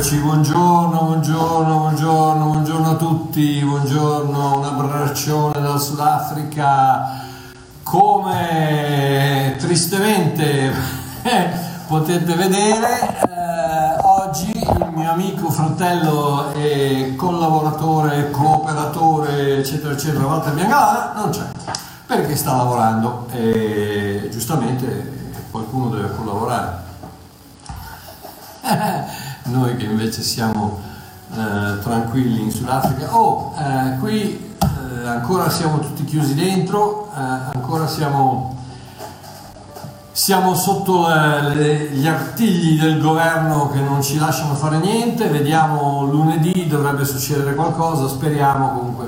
Eccoci, 0.00 0.16
buongiorno, 0.16 1.02
buongiorno, 1.02 1.76
buongiorno, 1.76 2.44
buongiorno 2.46 2.90
a 2.90 2.94
tutti, 2.94 3.60
buongiorno, 3.62 4.56
un 4.56 4.64
abbraccione 4.64 5.60
dal 5.60 5.78
Sudafrica. 5.78 7.20
Come 7.82 9.56
tristemente 9.58 10.72
potete 11.86 12.34
vedere, 12.34 13.18
eh, 13.28 14.00
oggi 14.00 14.50
il 14.56 14.90
mio 14.94 15.10
amico, 15.10 15.50
fratello 15.50 16.50
e 16.54 17.12
collaboratore, 17.14 18.30
cooperatore, 18.30 19.58
eccetera, 19.58 19.92
eccetera, 19.92 20.24
Walter 20.24 20.54
Biangalana 20.54 21.12
non 21.14 21.28
c'è 21.28 21.44
perché 22.06 22.36
sta 22.36 22.56
lavorando 22.56 23.26
e 23.32 24.30
giustamente 24.32 25.34
qualcuno 25.50 25.90
deve 25.90 26.16
collaborare. 26.16 26.88
Noi 29.50 29.76
che 29.76 29.84
invece 29.84 30.22
siamo 30.22 30.78
eh, 31.32 31.80
tranquilli 31.82 32.40
in 32.40 32.50
Sudafrica. 32.52 33.16
Oh, 33.16 33.52
eh, 33.58 33.98
qui 33.98 34.54
eh, 34.62 35.08
ancora 35.08 35.50
siamo 35.50 35.80
tutti 35.80 36.04
chiusi 36.04 36.34
dentro, 36.34 37.10
eh, 37.16 37.56
ancora 37.56 37.88
siamo, 37.88 38.56
siamo 40.12 40.54
sotto 40.54 41.08
le, 41.08 41.90
gli 41.90 42.06
artigli 42.06 42.80
del 42.80 43.00
governo 43.00 43.70
che 43.70 43.80
non 43.80 44.02
ci 44.02 44.18
lasciano 44.18 44.54
fare 44.54 44.78
niente. 44.78 45.26
Vediamo 45.26 46.04
lunedì, 46.04 46.68
dovrebbe 46.68 47.04
succedere 47.04 47.56
qualcosa, 47.56 48.06
speriamo 48.06 48.70
comunque 48.70 49.06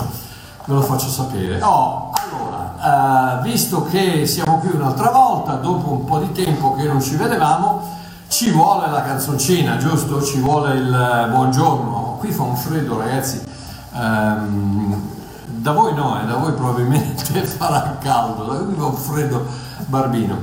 ve 0.65 0.75
lo 0.75 0.83
faccio 0.83 1.09
sapere. 1.09 1.63
Oh, 1.63 2.11
allora, 2.13 3.39
eh, 3.39 3.43
visto 3.43 3.85
che 3.85 4.27
siamo 4.27 4.59
qui 4.59 4.71
un'altra 4.73 5.11
volta, 5.11 5.55
dopo 5.55 5.91
un 5.91 6.05
po' 6.05 6.19
di 6.19 6.33
tempo 6.33 6.75
che 6.75 6.83
non 6.85 7.01
ci 7.01 7.15
vedevamo, 7.15 8.01
ci 8.33 8.51
vuole 8.51 8.89
la 8.89 9.03
canzoncina, 9.03 9.77
giusto? 9.77 10.23
Ci 10.23 10.41
vuole 10.41 10.75
il 10.77 10.91
eh, 10.91 11.29
buongiorno. 11.29 12.17
Qui 12.19 12.33
fa 12.33 12.45
un 12.45 12.57
freddo, 12.57 12.99
ragazzi. 12.99 13.39
Um, 13.93 14.99
da 15.45 15.73
voi 15.73 15.93
no, 15.93 16.19
eh, 16.19 16.25
da 16.25 16.37
voi 16.37 16.53
probabilmente 16.53 17.45
farà 17.45 17.99
caldo, 18.01 18.45
da 18.45 18.65
qui 18.65 18.75
fa 18.75 18.87
un 18.87 18.95
freddo 18.95 19.47
barbino. 19.85 20.39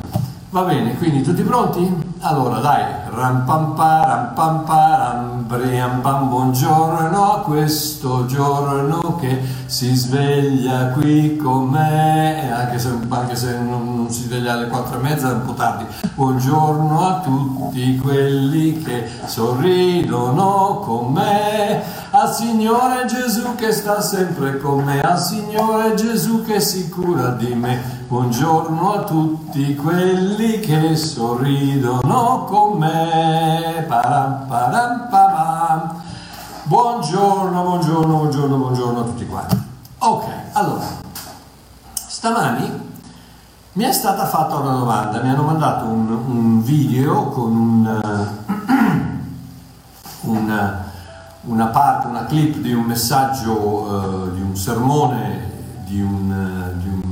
Va 0.51 0.61
bene, 0.61 0.97
quindi 0.97 1.23
tutti 1.23 1.41
pronti? 1.41 2.08
Allora 2.21 2.59
dai, 2.59 2.83
ram 3.15 3.45
pam 3.45 3.75
pa, 3.75 4.03
ram 4.03 4.33
pam 4.33 4.63
pa, 4.65 4.97
ram 4.97 5.45
briam 5.47 6.01
pam, 6.01 6.27
buongiorno, 6.27 7.43
questo 7.45 8.25
giorno 8.25 9.15
che 9.15 9.41
si 9.67 9.95
sveglia 9.95 10.89
qui 10.89 11.37
con 11.37 11.69
me, 11.69 12.51
anche 12.51 12.77
se, 12.77 12.89
anche 13.07 13.35
se 13.37 13.57
non, 13.59 13.95
non, 13.95 14.09
si 14.09 14.23
sveglia 14.23 14.51
alle 14.51 14.67
quattro 14.67 14.99
e 14.99 15.01
mezza 15.01 15.29
è 15.29 15.33
un 15.33 15.45
po' 15.45 15.53
tardi. 15.53 15.85
Buongiorno 16.13 17.07
a 17.07 17.21
tutti 17.21 17.97
quelli 17.97 18.81
che 18.81 19.09
sorridono 19.25 20.81
con 20.83 21.13
me, 21.13 21.81
al 22.19 22.35
Signore 22.35 23.05
Gesù 23.05 23.55
che 23.55 23.71
sta 23.71 24.01
sempre 24.01 24.57
con 24.59 24.83
me, 24.83 24.99
al 24.99 25.17
Signore 25.17 25.95
Gesù 25.95 26.43
che 26.43 26.59
si 26.59 26.89
cura 26.89 27.29
di 27.29 27.53
me. 27.53 28.03
Buongiorno 28.09 28.91
a 28.91 29.03
tutti 29.03 29.73
quelli 29.75 30.59
che 30.59 30.97
sorridono 30.97 32.43
con 32.43 32.77
me. 32.77 33.85
Param, 33.87 34.47
param, 34.47 35.07
param. 35.09 36.01
Buongiorno, 36.63 37.63
buongiorno, 37.63 38.17
buongiorno, 38.17 38.57
buongiorno 38.57 38.99
a 38.99 39.03
tutti 39.03 39.25
quanti. 39.25 39.57
Ok, 39.99 40.25
allora, 40.51 40.85
stamani 41.93 42.87
mi 43.73 43.83
è 43.85 43.93
stata 43.93 44.25
fatta 44.25 44.57
una 44.57 44.73
domanda, 44.73 45.21
mi 45.21 45.29
hanno 45.29 45.43
mandato 45.43 45.85
un, 45.85 46.09
un 46.09 46.63
video 46.63 47.29
con 47.29 47.55
un, 47.55 48.31
un, 50.21 50.87
una 51.49 51.67
parte, 51.67 52.07
una 52.07 52.25
clip 52.25 52.57
di 52.57 52.73
un 52.73 52.83
messaggio, 52.83 53.51
uh, 53.51 54.33
di 54.33 54.41
un 54.41 54.55
sermone 54.55 55.47
di 55.85 56.01
un, 56.01 56.73
di 56.77 56.87
un 56.87 57.09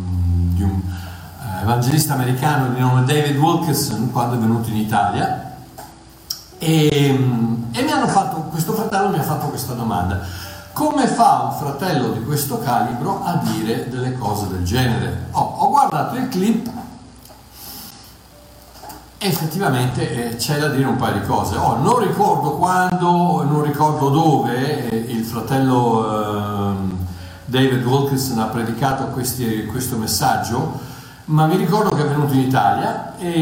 di 0.57 0.63
un 0.63 0.81
eh, 0.81 1.61
evangelista 1.61 2.13
americano 2.13 2.73
di 2.73 2.79
nome 2.79 3.03
David 3.05 3.37
Wilkerson 3.37 4.11
quando 4.11 4.35
è 4.35 4.37
venuto 4.39 4.69
in 4.69 4.77
Italia 4.77 5.55
e, 6.57 6.87
e 7.71 7.83
mi 7.83 7.91
hanno 7.91 8.07
fatto, 8.07 8.41
questo 8.49 8.73
fratello 8.73 9.09
mi 9.09 9.19
ha 9.19 9.23
fatto 9.23 9.47
questa 9.47 9.73
domanda 9.73 10.21
come 10.73 11.07
fa 11.07 11.49
un 11.51 11.57
fratello 11.57 12.11
di 12.11 12.23
questo 12.23 12.59
calibro 12.59 13.23
a 13.23 13.39
dire 13.41 13.89
delle 13.89 14.13
cose 14.13 14.47
del 14.47 14.63
genere? 14.63 15.25
Oh, 15.31 15.55
ho 15.57 15.69
guardato 15.69 16.15
il 16.17 16.27
clip 16.29 16.69
effettivamente 19.19 20.31
eh, 20.31 20.35
c'è 20.35 20.59
da 20.59 20.69
dire 20.69 20.87
un 20.87 20.95
paio 20.95 21.19
di 21.19 21.25
cose. 21.25 21.55
Oh, 21.57 21.77
non 21.77 21.99
ricordo 21.99 22.51
quando, 22.51 23.43
non 23.43 23.63
ricordo 23.63 24.09
dove 24.09 24.89
eh, 24.89 24.95
il 25.11 25.23
fratello 25.23 26.05
eh, 26.09 26.75
David 27.45 27.85
Wilkinson 27.85 28.39
ha 28.39 28.45
predicato 28.45 29.05
questi, 29.05 29.65
questo 29.65 29.97
messaggio, 29.97 30.79
ma 31.25 31.45
mi 31.45 31.55
ricordo 31.55 31.95
che 31.95 32.03
è 32.03 32.07
venuto 32.07 32.33
in 32.33 32.41
Italia 32.41 33.17
e, 33.17 33.41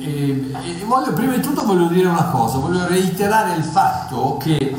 e, 0.00 0.52
e 0.52 0.84
voglio, 0.84 1.12
prima 1.12 1.34
di 1.34 1.40
tutto 1.40 1.64
voglio 1.64 1.88
dire 1.88 2.08
una 2.08 2.26
cosa, 2.26 2.58
voglio 2.58 2.86
reiterare 2.86 3.56
il 3.56 3.64
fatto 3.64 4.36
che 4.38 4.76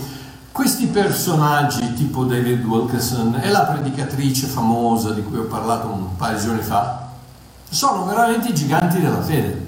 questi 0.52 0.88
personaggi 0.88 1.94
tipo 1.94 2.24
David 2.24 2.64
Wilkinson 2.66 3.40
e 3.42 3.50
la 3.50 3.62
predicatrice 3.62 4.48
famosa 4.48 5.12
di 5.12 5.22
cui 5.24 5.38
ho 5.38 5.44
parlato 5.44 5.88
un 5.88 6.16
paio 6.16 6.38
di 6.38 6.44
giorni 6.44 6.62
fa, 6.62 7.10
sono 7.70 8.06
veramente 8.06 8.54
giganti 8.54 9.00
della 9.00 9.22
fede. 9.22 9.67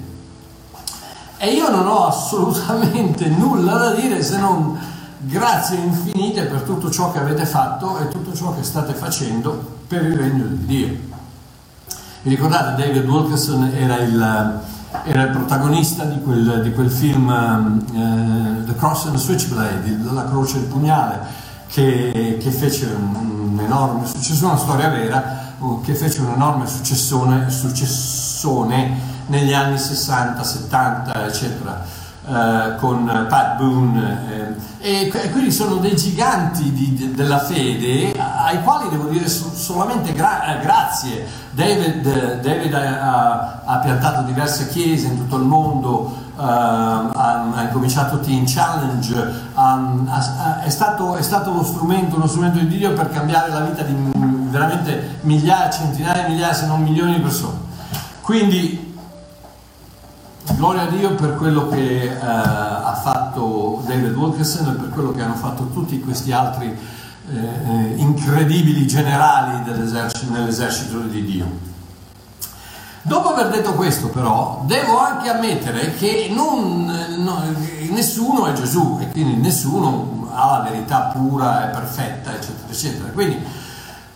E 1.42 1.54
io 1.54 1.70
non 1.70 1.86
ho 1.86 2.06
assolutamente 2.06 3.26
nulla 3.32 3.72
da 3.78 3.94
dire 3.94 4.22
se 4.22 4.36
non 4.36 4.78
grazie 5.20 5.78
infinite 5.78 6.42
per 6.42 6.60
tutto 6.60 6.90
ciò 6.90 7.10
che 7.12 7.18
avete 7.18 7.46
fatto 7.46 7.98
e 7.98 8.08
tutto 8.08 8.34
ciò 8.34 8.54
che 8.54 8.62
state 8.62 8.92
facendo 8.92 9.78
per 9.88 10.04
il 10.04 10.18
regno 10.18 10.44
di 10.44 10.66
Dio. 10.66 10.88
Vi 12.20 12.28
ricordate, 12.28 12.82
David 12.82 13.08
Wilkerson 13.08 13.72
era 13.74 13.96
il, 14.00 14.60
era 15.04 15.22
il 15.22 15.30
protagonista 15.30 16.04
di 16.04 16.20
quel, 16.20 16.60
di 16.62 16.74
quel 16.74 16.90
film 16.90 17.28
uh, 17.28 18.64
The 18.66 18.74
Cross 18.74 19.06
and 19.06 19.14
the 19.14 19.18
Switchblade, 19.18 19.98
La 20.12 20.26
croce 20.26 20.58
e 20.58 20.60
il 20.60 20.66
pugnale, 20.66 21.20
che, 21.68 22.36
che 22.38 22.50
fece 22.50 22.84
un, 22.84 23.52
un, 23.54 23.60
enorme 23.60 24.04
successo, 24.04 24.44
una 24.44 24.58
storia 24.58 24.90
vera, 24.90 25.54
uh, 25.56 25.80
che 25.80 25.94
fece 25.94 26.20
un 26.20 26.32
enorme 26.34 26.66
successone, 26.66 27.48
successone 27.48 29.09
negli 29.30 29.54
anni 29.54 29.78
60, 29.78 30.42
70, 30.42 31.26
eccetera 31.26 31.98
eh, 32.30 32.76
con 32.76 33.26
Pat 33.28 33.56
Boone 33.56 34.56
eh, 34.78 35.10
e, 35.12 35.30
quindi 35.30 35.50
sono 35.50 35.76
dei 35.76 35.96
giganti 35.96 36.70
di, 36.72 36.94
de, 36.94 37.10
della 37.12 37.38
fede 37.38 38.12
ai 38.12 38.62
quali 38.62 38.88
devo 38.88 39.08
dire 39.08 39.26
so, 39.28 39.50
solamente 39.54 40.12
gra- 40.12 40.44
eh, 40.44 40.60
grazie. 40.60 41.26
David, 41.50 42.40
David 42.40 42.72
ha, 42.74 43.62
ha, 43.64 43.78
piantato 43.78 44.22
diverse 44.22 44.68
chiese 44.68 45.08
in 45.08 45.16
tutto 45.16 45.36
il 45.36 45.42
mondo, 45.44 46.16
uh, 46.36 46.40
ha, 46.40 47.62
incominciato 47.62 48.20
Teen 48.20 48.44
Challenge, 48.46 49.32
ha, 49.54 50.60
è, 50.62 50.68
stato, 50.70 51.16
è, 51.16 51.22
stato, 51.22 51.50
uno 51.50 51.64
strumento, 51.64 52.16
uno 52.16 52.28
strumento 52.28 52.60
di 52.60 52.68
Dio 52.68 52.92
per 52.92 53.10
cambiare 53.10 53.50
la 53.50 53.60
vita 53.60 53.82
di 53.82 53.94
veramente 54.48 55.18
migliaia, 55.22 55.68
centinaia, 55.70 56.28
migliaia, 56.28 56.54
se 56.54 56.66
non 56.66 56.82
milioni 56.82 57.14
di 57.14 57.20
persone. 57.20 57.58
Quindi 58.20 58.89
Gloria 60.60 60.82
a 60.82 60.86
Dio 60.88 61.14
per 61.14 61.36
quello 61.36 61.68
che 61.68 62.02
eh, 62.02 62.18
ha 62.20 62.94
fatto 63.02 63.82
David 63.86 64.14
Wilkerson 64.14 64.68
e 64.68 64.72
per 64.72 64.90
quello 64.90 65.10
che 65.10 65.22
hanno 65.22 65.34
fatto 65.34 65.68
tutti 65.68 65.98
questi 66.00 66.32
altri 66.32 66.66
eh, 67.30 67.34
eh 67.34 67.94
incredibili 67.96 68.86
generali 68.86 69.62
nell'esercito 69.64 70.98
di 70.98 71.24
Dio. 71.24 71.46
Dopo 73.00 73.30
aver 73.30 73.48
detto 73.48 73.72
questo 73.72 74.08
però, 74.08 74.62
devo 74.66 74.98
anche 74.98 75.30
ammettere 75.30 75.94
che 75.94 76.28
non, 76.30 76.84
non, 77.16 77.56
nessuno 77.92 78.44
è 78.44 78.52
Gesù 78.52 78.98
e 79.00 79.08
quindi 79.08 79.36
nessuno 79.36 80.28
ha 80.30 80.58
la 80.58 80.68
verità 80.68 81.10
pura 81.14 81.70
e 81.70 81.72
perfetta, 81.72 82.34
eccetera, 82.34 82.68
eccetera. 82.68 83.08
Quindi 83.12 83.42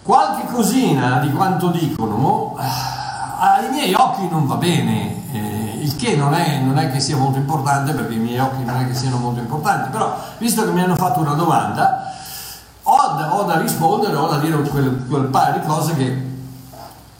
qualche 0.03 0.53
cosina 0.53 1.21
di 1.21 1.33
quanto 1.33 1.69
dicono 1.69 2.55
ai 2.59 3.71
miei 3.71 3.95
occhi 3.95 4.29
non 4.29 4.47
va 4.47 4.57
bene. 4.57 5.23
Eh, 5.33 5.64
il 5.85 5.97
che 5.97 6.17
non 6.17 6.33
è, 6.33 6.59
non 6.61 6.79
è, 6.79 6.91
che 6.91 6.99
sia 6.99 7.17
molto 7.17 7.39
importante 7.39 7.93
perché 7.93 8.15
i 8.15 8.19
miei 8.19 8.39
occhi 8.39 8.65
non 8.65 8.81
è 8.81 8.87
che 8.87 8.95
siano 8.95 9.19
molto 9.19 9.41
importanti, 9.41 9.91
però 9.91 10.17
visto 10.39 10.65
che 10.65 10.71
mi 10.71 10.81
hanno 10.81 10.97
fatto 10.97 11.21
una 11.21 11.35
domanda, 11.35 12.15
ho 12.83 13.15
da, 13.19 13.35
ho 13.35 13.43
da 13.45 13.61
rispondere, 13.61 14.17
ho 14.17 14.27
da 14.27 14.39
dire 14.39 14.57
quel, 14.63 15.05
quel, 15.07 15.25
paio 15.27 15.61
di 15.61 15.67
cose 15.67 15.95
che 15.95 16.33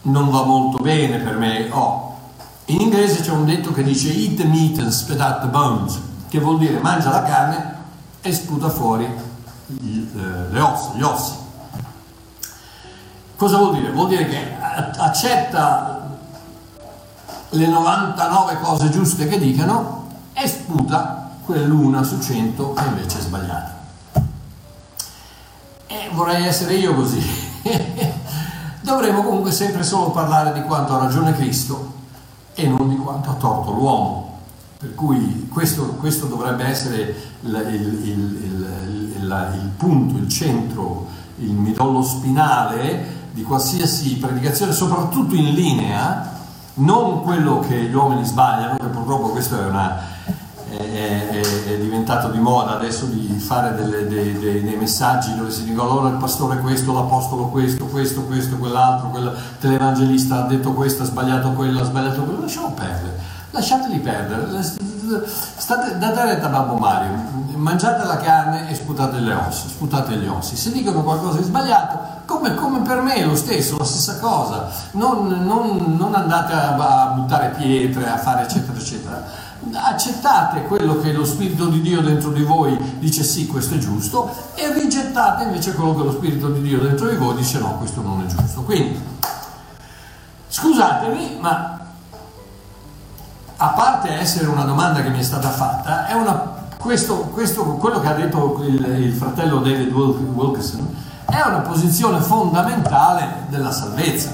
non 0.01 0.31
va 0.31 0.43
molto 0.43 0.81
bene 0.81 1.19
per 1.19 1.37
me. 1.37 1.69
Oh, 1.69 2.17
in 2.65 2.81
inglese 2.81 3.21
c'è 3.21 3.31
un 3.31 3.45
detto 3.45 3.71
che 3.71 3.83
dice 3.83 4.11
eat 4.11 4.37
the 4.37 4.45
meat 4.45 4.79
and 4.79 4.89
spit 4.89 5.19
out 5.19 5.41
the 5.41 5.47
bones, 5.47 5.99
che 6.27 6.39
vuol 6.39 6.57
dire 6.57 6.79
mangia 6.79 7.11
la 7.11 7.21
carne 7.21 7.73
e 8.21 8.33
sputa 8.33 8.69
fuori 8.69 9.05
eh, 9.05 10.49
le 10.49 10.59
ossa, 10.59 10.89
gli 10.95 11.03
ossi. 11.03 11.33
Cosa 13.35 13.57
vuol 13.57 13.75
dire? 13.75 13.91
Vuol 13.91 14.07
dire 14.07 14.27
che 14.27 14.55
accetta 14.97 15.94
le 17.55 17.67
99 17.67 18.59
cose 18.59 18.89
giuste 18.89 19.27
che 19.27 19.39
dicano 19.39 20.07
e 20.33 20.47
sputa 20.47 21.37
quell'una 21.45 22.03
su 22.03 22.19
cento 22.19 22.73
che 22.73 22.83
invece 22.85 23.19
è 23.19 23.21
sbagliata. 23.21 23.73
E 25.87 26.09
vorrei 26.11 26.45
essere 26.45 26.75
io 26.75 26.93
così. 26.93 27.23
Dovremmo 28.81 29.23
comunque 29.23 29.51
sempre 29.51 29.83
solo 29.83 30.11
parlare 30.11 30.53
di 30.53 30.65
quanto 30.65 30.95
ha 30.95 30.99
ragione 30.99 31.33
Cristo 31.33 31.93
e 32.53 32.67
non 32.67 32.89
di 32.89 32.97
quanto 32.97 33.29
ha 33.29 33.33
torto 33.35 33.71
l'uomo. 33.71 34.39
Per 34.77 34.93
cui 34.93 35.47
questo, 35.47 35.93
questo 35.93 36.25
dovrebbe 36.25 36.65
essere 36.65 37.15
il, 37.41 37.67
il, 37.69 38.03
il, 38.03 39.49
il, 39.53 39.71
punto, 39.77 40.17
il 40.17 40.27
centro, 40.27 41.07
il 41.37 41.51
midollo 41.51 42.03
spinale 42.03 43.13
di 43.31 43.43
qualsiasi 43.43 44.17
predicazione, 44.17 44.73
soprattutto 44.73 45.35
in 45.35 45.53
linea, 45.53 46.34
non 46.75 47.21
quello 47.21 47.59
che 47.59 47.75
gli 47.75 47.93
uomini 47.93 48.25
sbagliano, 48.25 48.77
che 48.77 48.87
purtroppo 48.87 49.29
questo 49.29 49.59
è, 49.59 49.65
una, 49.65 49.97
è, 50.69 50.75
è, 50.75 51.39
è 51.39 51.77
diventato 51.77 52.29
di 52.29 52.39
moda 52.39 52.75
adesso 52.75 53.05
di 53.05 53.27
fare 53.39 53.75
delle, 53.75 54.07
dei, 54.07 54.37
dei, 54.37 54.63
dei, 54.63 54.75
messaggi 54.75 55.35
dove 55.35 55.51
si 55.51 55.63
dicono 55.63 55.91
allora 55.91 56.09
il 56.09 56.17
pastore 56.17 56.59
questo, 56.59 56.93
l'apostolo 56.93 57.47
questo, 57.47 57.85
questo, 57.85 58.23
questo, 58.23 58.57
quell'altro, 58.57 59.09
quel 59.09 59.35
televangelista 59.59 60.43
ha 60.43 60.47
detto 60.47 60.73
questo, 60.73 61.03
ha 61.03 61.05
sbagliato 61.05 61.51
quello, 61.51 61.79
ha 61.79 61.85
sbagliato 61.85 62.23
quello, 62.23 62.41
lasciamo 62.41 62.71
perdere 62.71 63.33
lasciateli 63.55 63.99
perdere, 63.99 64.61
state, 64.61 65.97
date 65.97 66.25
retta 66.25 66.47
a 66.47 66.49
Babbo 66.49 66.75
Mario, 66.75 67.11
mangiate 67.55 68.05
la 68.05 68.17
carne 68.17 68.69
e 68.69 68.75
sputate 68.75 69.19
le 69.19 69.33
ossa, 69.33 69.69
sputate 69.69 70.17
gli 70.17 70.27
ossi, 70.27 70.57
se 70.57 70.71
dicono 70.71 71.01
qualcosa 71.03 71.37
di 71.37 71.45
sbagliato, 71.45 72.14
come, 72.25 72.55
come 72.55 72.81
per 72.81 73.01
me 73.01 73.23
lo 73.23 73.35
stesso, 73.35 73.77
la 73.77 73.85
stessa 73.85 74.19
cosa, 74.19 74.69
non, 74.91 75.27
non, 75.27 75.95
non 75.97 76.15
andate 76.15 76.53
a, 76.53 76.75
a 76.75 77.07
buttare 77.09 77.55
pietre, 77.57 78.09
a 78.09 78.17
fare 78.17 78.43
eccetera 78.43 78.77
eccetera 78.77 79.43
accettate 79.73 80.63
quello 80.63 80.99
che 80.99 81.11
lo 81.11 81.25
Spirito 81.25 81.67
di 81.67 81.81
Dio 81.81 82.01
dentro 82.01 82.31
di 82.31 82.43
voi 82.43 82.77
dice 82.99 83.23
sì, 83.23 83.47
questo 83.47 83.75
è 83.75 83.77
giusto, 83.77 84.29
e 84.53 84.71
rigettate 84.73 85.43
invece 85.43 85.73
quello 85.73 85.95
che 85.95 86.03
lo 86.03 86.11
Spirito 86.11 86.49
di 86.49 86.61
Dio 86.61 86.79
dentro 86.79 87.07
di 87.07 87.15
voi 87.15 87.35
dice 87.35 87.59
no, 87.59 87.77
questo 87.77 88.01
non 88.01 88.21
è 88.21 88.25
giusto. 88.25 88.61
Quindi, 88.61 89.01
scusatemi, 90.47 91.37
ma 91.39 91.79
a 93.57 93.67
parte 93.69 94.09
essere 94.09 94.47
una 94.47 94.63
domanda 94.63 95.01
che 95.01 95.09
mi 95.09 95.19
è 95.19 95.23
stata 95.23 95.49
fatta, 95.49 96.07
è 96.07 96.13
una, 96.13 96.54
questo, 96.85 97.15
questo, 97.33 97.63
quello 97.63 97.99
che 97.99 98.07
ha 98.07 98.13
detto 98.13 98.63
il, 98.63 98.85
il 98.99 99.11
fratello 99.11 99.57
David 99.57 99.91
Wilkerson 99.91 100.95
è 101.25 101.41
una 101.47 101.61
posizione 101.61 102.19
fondamentale 102.19 103.47
della 103.49 103.71
salvezza, 103.71 104.31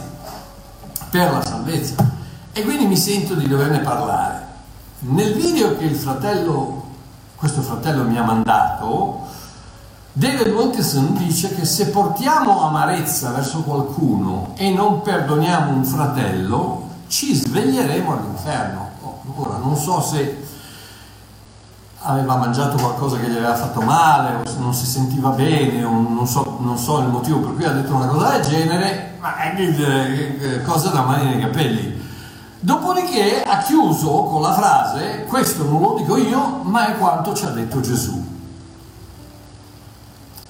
per 1.09 1.31
la 1.31 1.41
salvezza. 1.41 1.95
E 2.51 2.63
quindi 2.63 2.85
mi 2.87 2.97
sento 2.97 3.35
di 3.35 3.47
doverne 3.47 3.79
parlare. 3.79 4.47
Nel 4.99 5.33
video 5.33 5.77
che 5.77 5.85
il 5.85 5.95
fratello, 5.95 6.83
questo 7.37 7.61
fratello 7.61 8.03
mi 8.03 8.17
ha 8.17 8.23
mandato, 8.23 9.21
David 10.11 10.49
Wilkerson 10.49 11.15
dice 11.15 11.55
che 11.55 11.63
se 11.63 11.87
portiamo 11.87 12.63
amarezza 12.67 13.31
verso 13.31 13.61
qualcuno 13.61 14.51
e 14.57 14.71
non 14.71 15.01
perdoniamo 15.01 15.71
un 15.71 15.85
fratello, 15.85 16.89
ci 17.07 17.33
sveglieremo 17.33 18.11
all'inferno. 18.11 18.89
Ora, 19.37 19.55
non 19.55 19.77
so 19.77 20.01
se 20.01 20.49
aveva 22.03 22.35
mangiato 22.35 22.77
qualcosa 22.77 23.17
che 23.17 23.29
gli 23.29 23.35
aveva 23.35 23.55
fatto 23.55 23.81
male 23.81 24.43
non 24.57 24.73
si 24.73 24.85
sentiva 24.85 25.29
bene 25.29 25.81
non 25.81 26.25
so, 26.27 26.57
non 26.59 26.77
so 26.77 26.99
il 26.99 27.07
motivo 27.07 27.39
per 27.39 27.53
cui 27.53 27.63
ha 27.65 27.71
detto 27.71 27.93
una 27.93 28.07
cosa 28.07 28.31
del 28.31 28.41
genere, 28.41 29.17
ma 29.19 29.35
è 29.37 29.55
eh, 29.57 30.61
cosa 30.63 30.89
da 30.89 31.01
mani 31.01 31.25
nei 31.25 31.39
capelli. 31.39 31.99
Dopodiché 32.59 33.43
ha 33.43 33.57
chiuso 33.57 34.23
con 34.23 34.41
la 34.41 34.53
frase, 34.53 35.25
questo 35.27 35.63
non 35.63 35.81
lo 35.81 35.95
dico 35.95 36.15
io, 36.15 36.61
ma 36.63 36.87
è 36.87 36.97
quanto 36.97 37.33
ci 37.33 37.45
ha 37.45 37.49
detto 37.49 37.81
Gesù. 37.81 38.29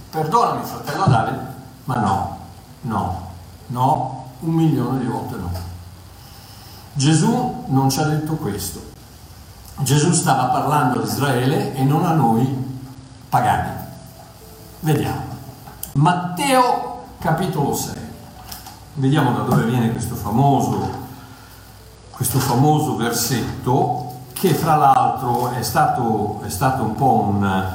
Perdonami 0.10 0.66
fratello 0.66 1.06
Davide, 1.06 1.46
ma 1.86 1.96
no, 1.96 2.38
no, 2.82 3.28
no, 3.68 4.30
un 4.40 4.52
milione 4.52 5.00
di 5.00 5.06
volte 5.06 5.36
no. 5.38 5.52
Gesù 6.94 7.64
non 7.68 7.90
ci 7.90 8.00
ha 8.00 8.04
detto 8.04 8.36
questo. 8.36 8.91
Gesù 9.84 10.12
stava 10.12 10.46
parlando 10.46 11.00
ad 11.00 11.08
Israele 11.08 11.74
e 11.74 11.84
non 11.84 12.06
a 12.06 12.14
noi 12.14 12.48
pagani. 13.30 13.70
Vediamo. 14.82 15.22
Matteo 15.94 17.06
capitolo 17.18 17.74
6. 17.74 17.94
Vediamo 18.96 19.32
da 19.32 19.42
dove 19.42 19.66
viene 19.66 19.92
questo 19.92 20.16
famoso, 20.16 20.88
questo 22.12 22.40
famoso 22.40 22.96
versetto 22.96 24.20
che 24.34 24.54
fra 24.54 24.76
l'altro 24.76 25.52
è 25.52 25.64
stato, 25.64 26.42
è 26.46 26.50
stato 26.50 26.84
un 26.84 26.96
po' 26.96 27.28
un, 27.30 27.66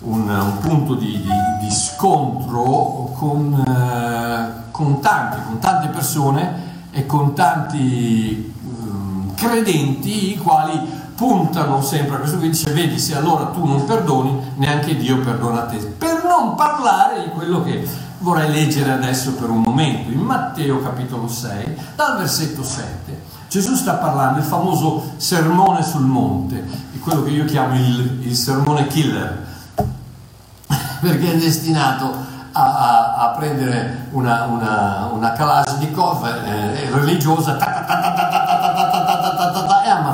un, 0.00 0.28
un 0.28 0.58
punto 0.58 0.94
di, 0.94 1.20
di, 1.20 1.30
di, 1.60 1.70
scontro 1.70 3.12
con, 3.16 3.54
eh, 3.54 4.70
con, 4.70 5.00
tanti, 5.00 5.42
con 5.44 5.58
tante 5.58 5.88
persone 5.88 6.70
e 6.92 7.04
con 7.04 7.34
tanti 7.34 8.54
um, 8.62 9.34
credenti 9.34 10.32
i 10.32 10.38
quali 10.38 11.00
puntano 11.14 11.82
sempre 11.82 12.16
a 12.16 12.18
questo 12.18 12.38
qui 12.38 12.50
dice 12.50 12.72
vedi 12.72 12.98
se 12.98 13.16
allora 13.16 13.46
tu 13.46 13.64
non 13.64 13.84
perdoni 13.84 14.52
neanche 14.56 14.96
Dio 14.96 15.18
perdona 15.20 15.62
te. 15.62 15.76
Per 15.76 16.24
non 16.24 16.54
parlare 16.54 17.24
di 17.24 17.30
quello 17.30 17.62
che 17.62 17.86
vorrei 18.18 18.50
leggere 18.50 18.92
adesso 18.92 19.34
per 19.34 19.50
un 19.50 19.60
momento 19.60 20.10
in 20.10 20.20
Matteo 20.20 20.80
capitolo 20.80 21.28
6 21.28 21.76
dal 21.96 22.18
versetto 22.18 22.62
7 22.62 23.30
Gesù 23.48 23.74
sta 23.74 23.94
parlando 23.94 24.38
il 24.38 24.44
famoso 24.44 25.10
sermone 25.16 25.82
sul 25.82 26.04
monte 26.04 26.90
quello 27.02 27.24
che 27.24 27.30
io 27.30 27.44
chiamo 27.44 27.74
il, 27.74 28.20
il 28.22 28.36
sermone 28.36 28.86
killer 28.86 29.44
perché 31.00 31.32
è 31.32 31.36
destinato 31.36 32.30
a, 32.52 32.62
a, 32.62 33.14
a 33.16 33.28
prendere 33.30 34.08
una, 34.10 34.44
una, 34.44 35.08
una 35.12 35.32
Kalashnikov 35.32 36.24
eh, 36.26 36.90
religiosa 36.90 37.56
e 37.56 37.58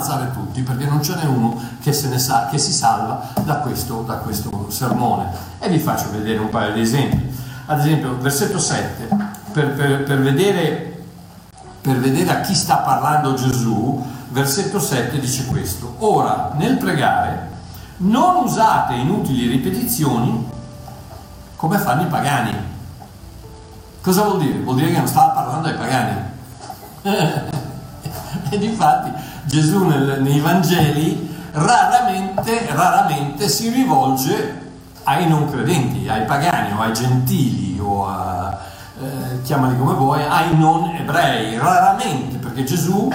ammazzare 0.08 0.32
tutti 0.32 0.62
perché 0.62 0.87
non 0.87 1.02
ce 1.02 1.14
n'è 1.14 1.25
uno 1.25 1.60
che, 1.81 1.93
se 1.93 2.08
ne 2.08 2.19
sa, 2.19 2.49
che 2.50 2.56
si 2.58 2.72
salva 2.72 3.28
da 3.43 3.56
questo, 3.56 4.02
da 4.02 4.14
questo 4.14 4.66
sermone. 4.70 5.31
E 5.58 5.69
vi 5.69 5.78
faccio 5.78 6.10
vedere 6.10 6.38
un 6.38 6.49
paio 6.49 6.72
di 6.72 6.81
esempi. 6.81 7.37
Ad 7.66 7.81
esempio, 7.81 8.16
versetto 8.19 8.58
7, 8.58 9.08
per, 9.52 9.75
per, 9.75 10.02
per, 10.05 10.20
vedere, 10.20 11.05
per 11.82 11.98
vedere 11.98 12.31
a 12.31 12.41
chi 12.41 12.55
sta 12.55 12.77
parlando 12.77 13.34
Gesù, 13.34 14.03
versetto 14.31 14.81
7 14.81 15.19
dice 15.19 15.44
questo. 15.46 15.96
Ora, 15.98 16.53
nel 16.55 16.79
pregare, 16.79 17.50
non 17.98 18.44
usate 18.44 18.94
inutili 18.94 19.48
ripetizioni 19.48 20.48
come 21.56 21.79
fanno 21.79 22.03
i 22.03 22.06
pagani. 22.06 22.67
Cosa 24.00 24.22
vuol 24.22 24.38
dire? 24.38 24.58
Vuol 24.60 24.77
dire 24.77 24.93
che 24.93 24.98
non 24.98 25.08
stava 25.08 25.32
parlando 25.32 25.69
ai 25.69 25.74
pagani. 25.74 26.27
Ed 28.50 28.62
infatti 28.62 29.12
Gesù 29.48 29.86
nel, 29.86 30.20
nei 30.20 30.40
Vangeli 30.40 31.36
raramente, 31.52 32.69
raramente 32.70 33.48
si 33.48 33.70
rivolge 33.70 34.67
ai 35.05 35.26
non 35.26 35.50
credenti, 35.50 36.06
ai 36.06 36.26
pagani 36.26 36.72
o 36.76 36.81
ai 36.81 36.93
gentili 36.93 37.78
o 37.81 38.06
a, 38.06 38.58
eh, 39.00 39.40
chiamali 39.43 39.78
come 39.78 39.94
vuoi, 39.94 40.22
ai 40.22 40.55
non 40.55 40.94
ebrei, 40.94 41.56
raramente, 41.56 42.36
perché 42.36 42.64
Gesù 42.64 43.10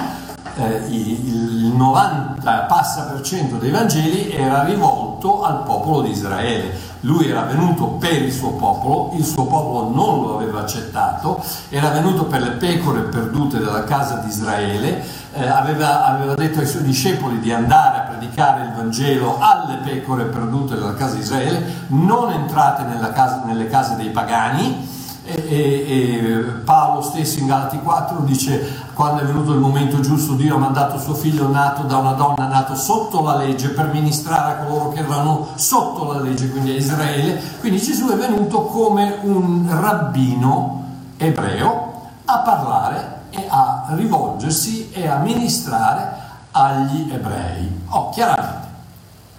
eh, 0.56 0.86
il 0.90 1.74
90 1.76 2.52
passa 2.64 3.04
per 3.04 3.22
cento 3.22 3.56
dei 3.56 3.72
Vangeli 3.72 4.32
era 4.32 4.64
rivolto 4.64 5.44
al 5.44 5.64
popolo 5.64 6.02
di 6.02 6.12
Israele. 6.12 6.92
Lui 7.02 7.28
era 7.30 7.42
venuto 7.42 7.88
per 7.88 8.22
il 8.22 8.32
suo 8.32 8.52
popolo, 8.52 9.12
il 9.18 9.26
suo 9.26 9.46
popolo 9.46 9.90
non 9.90 10.22
lo 10.22 10.38
aveva 10.38 10.62
accettato, 10.62 11.44
era 11.70 11.90
venuto 11.90 12.26
per 12.26 12.42
le 12.42 12.52
pecore 12.52 13.02
perdute 13.02 13.58
della 13.58 13.84
casa 13.84 14.16
di 14.18 14.30
Israele, 14.30 15.04
eh, 15.34 15.46
aveva, 15.46 16.06
aveva, 16.06 16.36
detto 16.36 16.60
ai 16.60 16.68
suoi 16.68 16.84
discepoli 16.84 17.40
di 17.40 17.52
andare 17.52 17.98
a 17.98 18.02
predicare 18.02 18.64
il 18.64 18.74
Vangelo 18.74 19.38
alle 19.40 19.80
pecore 19.84 20.26
perdute 20.26 20.76
della 20.76 20.94
casa 20.94 21.16
di 21.16 21.22
Israele, 21.22 21.86
non 21.88 22.32
entrate 22.32 22.84
casa, 23.14 23.44
nelle 23.46 23.68
case 23.68 23.96
dei 23.96 24.10
pagani, 24.10 24.88
e, 25.26 25.46
e, 25.48 25.58
e, 25.58 26.44
Paolo 26.66 27.02
stesso 27.02 27.40
in 27.40 27.48
Galati 27.48 27.80
4 27.80 28.20
dice 28.22 28.82
quando 28.94 29.22
è 29.22 29.26
venuto 29.26 29.54
il 29.54 29.60
momento 29.60 30.02
giusto 30.02 30.34
Dio 30.34 30.56
ha 30.56 30.60
mandato 30.60 31.00
suo 31.00 31.14
figlio 31.14 31.48
nato 31.48 31.84
da 31.84 31.98
una 31.98 32.12
donna 32.12 32.46
nato 32.48 32.76
sotto 32.76 33.22
la 33.22 33.38
legge 33.38 33.70
per 33.70 33.88
ministrare 33.88 34.52
a 34.52 34.56
coloro 34.66 34.90
che 34.90 35.00
erano 35.00 35.48
sotto 35.56 36.12
la 36.12 36.20
legge 36.20 36.50
quindi 36.50 36.72
a 36.72 36.76
Israele. 36.76 37.42
Quindi 37.62 37.80
Gesù 37.80 38.10
è 38.10 38.16
venuto 38.16 38.64
come 38.64 39.20
un 39.22 39.66
rabbino 39.70 40.84
ebreo 41.18 41.92
a 42.26 42.40
parlare 42.40 43.22
e 43.30 43.46
a 43.48 43.86
rivolgersi 43.92 44.92
e 44.92 45.08
a 45.08 45.18
ministrare 45.18 46.22
agli 46.52 47.10
ebrei. 47.12 47.82
Oh 47.90 48.10
chiaramente 48.10 48.62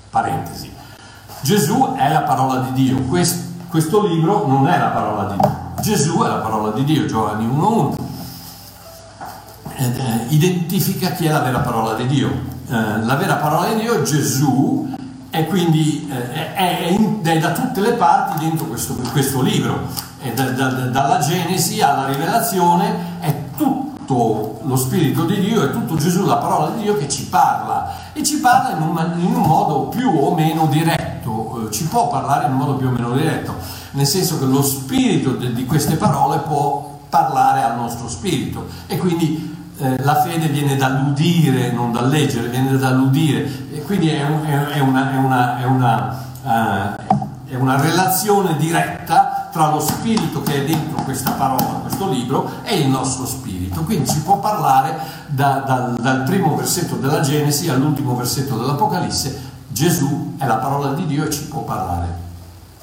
parentesi 0.09 0.73
Gesù 1.43 1.95
è 1.95 2.11
la 2.11 2.23
parola 2.23 2.61
di 2.61 2.73
Dio. 2.73 3.03
Questo, 3.03 3.53
questo 3.69 4.07
libro 4.07 4.47
non 4.47 4.67
è 4.67 4.79
la 4.79 4.89
parola 4.89 5.25
di 5.31 5.39
Dio 5.39 5.64
Gesù 5.81 6.19
è 6.23 6.29
la 6.29 6.37
parola 6.37 6.71
di 6.73 6.85
Dio, 6.85 7.07
Giovanni 7.07 7.47
1.1. 7.47 7.97
Eh, 9.77 10.27
identifica 10.29 11.11
chi 11.11 11.27
è 11.27 11.31
la 11.31 11.41
vera 11.41 11.59
parola 11.59 11.95
di 11.95 12.07
Dio. 12.07 12.29
Eh, 12.29 13.05
la 13.05 13.15
vera 13.17 13.37
parola 13.37 13.73
di 13.73 13.81
Dio, 13.81 14.03
Gesù, 14.03 14.95
e 15.31 15.47
quindi 15.47 16.09
eh, 16.11 16.55
è, 16.55 16.87
in, 16.89 17.21
è, 17.23 17.39
da 17.39 17.53
tutte 17.53 17.81
le 17.81 17.93
parti 17.93 18.39
dentro 18.45 18.67
questo, 18.67 18.95
questo 19.13 19.43
libro, 19.43 19.89
da, 20.35 20.51
da, 20.51 20.69
dalla 20.69 21.19
Genesi 21.19 21.81
alla 21.81 22.07
Rivelazione, 22.07 23.19
è 23.21 23.35
tutto 23.57 24.61
lo 24.63 24.77
Spirito 24.77 25.25
di 25.25 25.41
Dio, 25.41 25.65
è 25.65 25.71
tutto 25.71 25.97
Gesù, 25.97 26.25
la 26.25 26.37
parola 26.37 26.71
di 26.71 26.83
Dio 26.83 26.97
che 26.97 27.09
ci 27.09 27.27
parla 27.27 28.04
e 28.15 28.23
ci 28.23 28.39
parla 28.39 28.77
in 28.77 28.83
un, 28.83 29.15
in 29.19 29.35
un 29.35 29.43
modo 29.43 29.89
più 29.89 30.09
o 30.09 30.35
meno 30.35 30.67
diretto, 30.67 31.67
eh, 31.67 31.73
ci 31.73 31.85
può 31.89 32.09
parlare 32.09 32.47
in 32.47 32.53
un 32.53 32.59
modo 32.59 32.75
più 32.75 32.87
o 32.87 32.91
meno 32.91 33.11
diretto, 33.11 33.57
nel 33.91 34.07
senso 34.07 34.39
che 34.39 34.45
lo 34.47 34.63
spirito 34.63 35.33
de, 35.33 35.53
di 35.53 35.67
queste 35.67 35.97
parole 35.97 36.39
può 36.39 36.99
parlare 37.09 37.63
al 37.63 37.77
nostro 37.77 38.09
spirito. 38.09 38.67
E 38.87 38.97
quindi 38.99 39.53
eh, 39.79 40.03
la 40.03 40.23
fede 40.23 40.47
viene 40.47 40.77
dall'udire, 40.77 41.73
non 41.73 41.91
dal 41.91 42.09
leggere, 42.09 42.49
viene 42.49 42.77
dall'udire. 42.77 43.69
E 43.73 43.83
quindi 43.83 44.09
è, 44.09 44.25
un, 44.25 44.45
è, 44.45 44.79
una, 44.79 45.13
è, 45.13 45.17
una, 45.19 45.59
è, 45.59 45.65
una, 45.65 46.25
uh, 46.43 47.51
è 47.51 47.57
una 47.57 47.81
relazione 47.81 48.57
diretta 48.57 49.24
tra 49.55 49.71
lo 49.71 49.79
spirito 49.79 50.43
che 50.43 50.53
è 50.53 50.65
dentro 50.65 51.01
questa 51.05 51.31
parola, 51.31 51.79
questo 51.83 52.11
libro, 52.11 52.51
e 52.65 52.81
il 52.81 52.89
nostro 52.89 53.25
spirito. 53.25 53.83
Quindi 53.85 54.11
si 54.11 54.21
può 54.23 54.41
parlare 54.41 54.99
da, 55.29 55.63
dal, 55.65 55.95
dal 55.95 56.25
primo 56.25 56.57
versetto 56.57 56.97
della 56.97 57.21
Genesi 57.21 57.69
all'ultimo 57.69 58.17
versetto 58.17 58.57
dell'Apocalisse, 58.57 59.53
Gesù 59.69 60.35
è 60.39 60.47
la 60.47 60.57
parola 60.57 60.93
di 60.95 61.07
Dio 61.07 61.25
e 61.25 61.31
ci 61.31 61.45
può 61.45 61.61
parlare. 61.61 62.23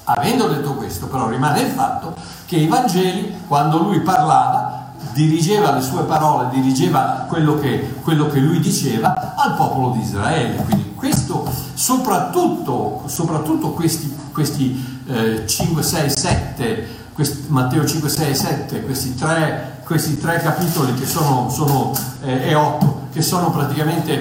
Avendo 0.04 0.48
detto 0.48 0.72
questo, 0.72 1.08
però 1.08 1.28
rimane 1.28 1.60
il 1.60 1.72
fatto 1.72 2.14
che 2.46 2.56
i 2.56 2.66
Vangeli, 2.66 3.42
quando 3.46 3.76
lui 3.82 4.00
parlava, 4.00 4.92
dirigeva 5.12 5.72
le 5.72 5.82
sue 5.82 6.04
parole, 6.04 6.48
dirigeva 6.48 7.26
quello 7.28 7.58
che, 7.58 7.96
quello 8.00 8.28
che 8.28 8.40
lui 8.40 8.60
diceva 8.60 9.34
al 9.36 9.56
popolo 9.56 9.90
di 9.90 10.00
Israele. 10.00 10.62
Quindi 10.64 10.94
questo, 10.94 11.46
soprattutto, 11.74 13.02
soprattutto 13.06 13.72
questi, 13.72 14.10
questi 14.32 14.91
eh, 15.06 15.46
5, 15.46 15.82
6, 15.82 16.10
7, 16.10 16.88
questi, 17.12 17.44
Matteo 17.48 17.86
5, 17.86 18.08
6 18.08 18.34
7, 18.34 18.82
questi 18.82 19.14
tre, 19.14 19.80
questi 19.84 20.18
tre 20.18 20.38
capitoli 20.38 20.94
che 20.94 21.06
sono, 21.06 21.50
sono 21.50 21.92
eh, 22.22 22.48
e 22.48 22.54
8, 22.54 23.08
che 23.12 23.22
sono 23.22 23.50
praticamente 23.50 24.12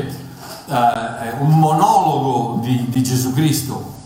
eh, 0.67 1.31
un 1.39 1.57
monologo 1.57 2.59
di, 2.61 2.89
di 2.89 3.03
Gesù 3.03 3.33
Cristo 3.33 3.99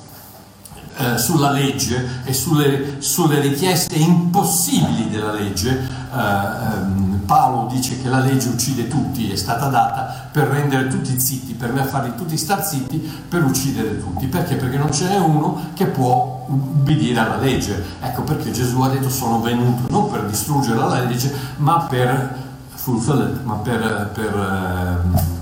eh, 0.98 1.18
sulla 1.18 1.52
legge 1.52 2.22
e 2.26 2.34
sulle, 2.34 2.98
sulle, 3.00 3.40
richieste 3.40 3.96
impossibili 3.96 5.10
della 5.10 5.32
legge. 5.32 6.04
Eh, 6.16 6.18
ehm, 6.18 7.24
Paolo 7.26 7.68
dice 7.70 8.02
che 8.02 8.08
la 8.08 8.20
legge 8.20 8.50
uccide 8.50 8.88
tutti, 8.88 9.32
è 9.32 9.36
stata 9.36 9.68
data 9.68 10.30
per 10.32 10.48
rendere 10.48 10.88
tutti 10.88 11.20
zitti, 11.20 11.54
per 11.54 11.72
farli 11.86 12.14
tutti 12.16 12.38
star 12.38 12.64
zitti, 12.64 13.00
per 13.28 13.44
uccidere 13.44 14.00
tutti. 14.00 14.28
Perché? 14.28 14.56
Perché 14.56 14.78
non 14.78 14.94
ce 14.94 15.08
n'è 15.08 15.18
uno 15.18 15.72
che 15.74 15.88
può 15.88 16.46
ubbidire 16.48 17.20
alla 17.20 17.38
legge. 17.38 17.84
Ecco 18.02 18.22
perché 18.22 18.52
Gesù 18.52 18.80
ha 18.82 18.90
detto 18.90 19.10
sono 19.10 19.42
venuto 19.42 19.92
non 19.92 20.10
per 20.10 20.26
distruggere 20.26 20.78
la 20.78 21.04
legge, 21.04 21.34
ma 21.58 21.86
per, 21.90 22.36
ma 23.44 23.56
per, 23.56 24.12
per 24.14 24.36
eh, 24.36 25.34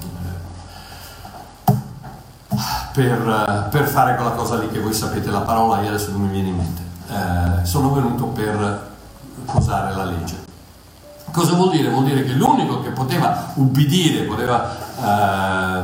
per, 2.94 3.68
per, 3.72 3.88
fare 3.88 4.15
quella 4.15 4.32
cosa 4.32 4.58
lì 4.60 4.70
che 4.70 4.80
voi 4.80 4.94
sapete 4.94 5.32
la 5.32 5.42
parola, 5.42 5.82
io 5.82 5.89
adesso 5.89 6.12
non 6.12 6.22
mi 6.22 6.30
viene 6.30 6.50
in 6.50 6.56
mente. 6.56 6.82
Eh, 7.10 7.65
sono 7.65 7.92
venuto 7.92 8.25
per 8.27 8.92
posare 9.46 9.96
la 9.96 10.06
legge. 10.06 10.42
Cosa 11.32 11.53
vuol 11.53 11.72
dire? 11.72 11.89
Vuol 11.89 12.06
dire 12.06 12.24
che 12.24 12.34
l'unico 12.34 12.82
che 12.82 12.89
poteva 12.89 13.51
ubbidire, 13.56 14.24
poteva 14.25 14.75
eh, 14.98 15.82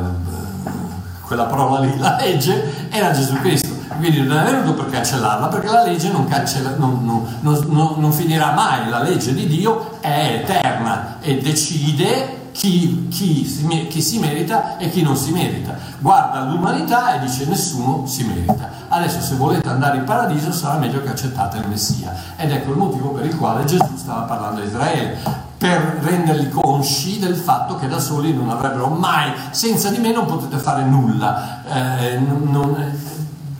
quella 1.25 1.45
parola 1.45 1.79
lì, 1.79 1.97
la 1.97 2.17
legge, 2.19 2.89
era 2.89 3.11
Gesù 3.11 3.35
Cristo. 3.39 3.77
Quindi 3.97 4.21
non 4.21 4.37
è 4.37 4.43
venuto 4.43 4.73
per 4.73 4.89
cancellarla, 4.89 5.47
perché 5.47 5.67
la 5.67 5.83
legge 5.83 6.11
non, 6.11 6.27
cancella, 6.27 6.75
non, 6.77 7.39
non, 7.41 7.95
non 7.97 8.11
finirà 8.13 8.51
mai, 8.51 8.89
la 8.89 9.01
legge 9.01 9.33
di 9.33 9.47
Dio 9.47 9.97
è 9.99 10.41
eterna 10.41 11.17
e 11.19 11.39
decide 11.39 12.48
chi, 12.59 13.07
chi, 13.07 13.45
si, 13.45 13.87
chi, 13.87 14.01
si, 14.01 14.19
merita 14.19 14.75
e 14.75 14.89
chi 14.89 15.01
non 15.01 15.15
si 15.15 15.31
merita. 15.31 15.77
Guarda 15.99 16.41
l'umanità 16.41 17.15
e 17.15 17.19
dice 17.19 17.45
nessuno 17.45 18.05
si 18.05 18.25
merita. 18.25 18.69
Adesso 18.89 19.21
se 19.21 19.35
volete 19.35 19.69
andare 19.69 19.95
in 19.95 20.03
paradiso 20.03 20.51
sarà 20.51 20.77
meglio 20.77 21.01
che 21.01 21.07
accettate 21.07 21.59
il 21.59 21.69
Messia. 21.69 22.13
Ed 22.35 22.51
ecco 22.51 22.71
il 22.71 22.77
motivo 22.77 23.11
per 23.11 23.25
il 23.25 23.37
quale 23.37 23.63
Gesù 23.63 23.95
stava 23.95 24.23
parlando 24.23 24.59
a 24.59 24.65
Israele, 24.65 25.17
per 25.57 25.99
renderli 26.01 26.49
consci 26.49 27.17
del 27.17 27.35
fatto 27.35 27.77
che 27.77 27.87
da 27.87 27.99
soli 27.99 28.33
non 28.33 28.49
avrebbero 28.49 28.89
mai, 28.89 29.31
senza 29.51 29.89
di 29.89 29.99
me 29.99 30.11
non 30.11 30.25
potete 30.25 30.57
fare 30.57 30.83
nulla. 30.83 31.63
Eh, 31.63 32.17
non, 32.17 32.91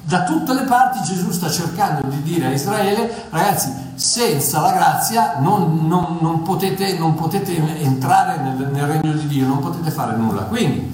da 0.10 0.24
tutte 0.24 0.56
le 0.56 0.64
parti 0.64 1.04
Gesù 1.04 1.30
sta 1.30 1.52
cercando 1.52 2.08
di 2.08 2.24
dire 2.24 2.48
a 2.48 2.50
Israele, 2.50 3.28
ragazzi, 3.30 3.72
senza 3.94 4.60
la 4.60 4.72
grazia 4.72 5.36
non, 5.38 5.88
non, 5.88 6.18
non, 6.20 6.42
potete, 6.42 6.98
non 6.98 7.14
potete, 7.14 7.56
entrare 7.82 8.42
nel, 8.42 8.70
nel, 8.72 8.88
regno 8.88 9.14
di 9.14 9.28
Dio, 9.28 9.46
non 9.46 9.60
potete 9.60 9.92
fare 9.92 10.16
nulla. 10.16 10.42
Quindi 10.42 10.92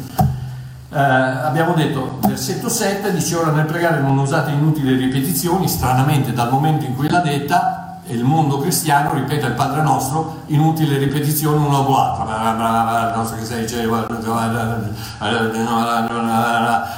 eh, 0.92 1.00
abbiamo 1.00 1.74
detto, 1.76 2.20
versetto 2.24 2.68
7 2.68 3.14
dice 3.14 3.38
ora 3.38 3.52
nel 3.52 3.66
pregare 3.66 4.02
non 4.02 4.18
usate 4.18 4.52
inutili 4.52 4.98
ripetizioni, 4.98 5.70
stranamente 5.70 6.34
dal 6.34 6.52
momento 6.52 6.84
in 6.84 6.94
cui 6.94 7.10
l'ha 7.10 7.22
detta 7.22 7.85
il 8.08 8.24
mondo 8.24 8.60
cristiano 8.60 9.14
ripete 9.14 9.48
il 9.48 9.54
Padre 9.54 9.82
nostro, 9.82 10.44
inutile 10.48 10.98
ripetizione 10.98 11.58
uno 11.58 11.70
dopo 11.70 11.92
l'altro. 11.92 12.24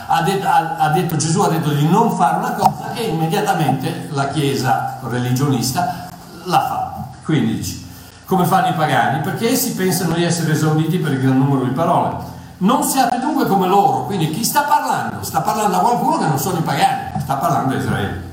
Ha 0.07 0.21
detto, 0.23 0.47
ha 0.47 0.89
detto, 0.89 1.15
Gesù 1.15 1.41
ha 1.41 1.49
detto 1.49 1.69
di 1.69 1.87
non 1.87 2.11
fare 2.11 2.37
una 2.37 2.51
cosa 2.51 2.93
e 2.93 3.03
immediatamente 3.05 4.09
la 4.11 4.27
Chiesa 4.27 4.99
religionista 5.03 6.07
la 6.43 6.59
fa. 6.59 6.93
Quindi 7.23 7.55
dice, 7.55 7.79
come 8.25 8.45
fanno 8.45 8.67
i 8.67 8.73
pagani? 8.73 9.21
Perché 9.21 9.51
essi 9.51 9.75
pensano 9.75 10.13
di 10.13 10.23
essere 10.23 10.51
esauditi 10.51 10.97
per 10.97 11.13
il 11.13 11.21
gran 11.21 11.37
numero 11.37 11.63
di 11.63 11.71
parole. 11.71 12.35
Non 12.59 12.83
siate 12.83 13.19
dunque 13.19 13.45
come 13.45 13.67
loro, 13.67 14.05
quindi 14.05 14.31
chi 14.31 14.43
sta 14.43 14.63
parlando? 14.63 15.23
Sta 15.23 15.41
parlando 15.41 15.77
a 15.77 15.79
qualcuno 15.79 16.17
che 16.17 16.25
non 16.25 16.39
sono 16.39 16.57
i 16.57 16.63
pagani, 16.63 17.21
sta 17.21 17.35
parlando 17.35 17.75
a 17.75 17.77
Israele. 17.77 18.26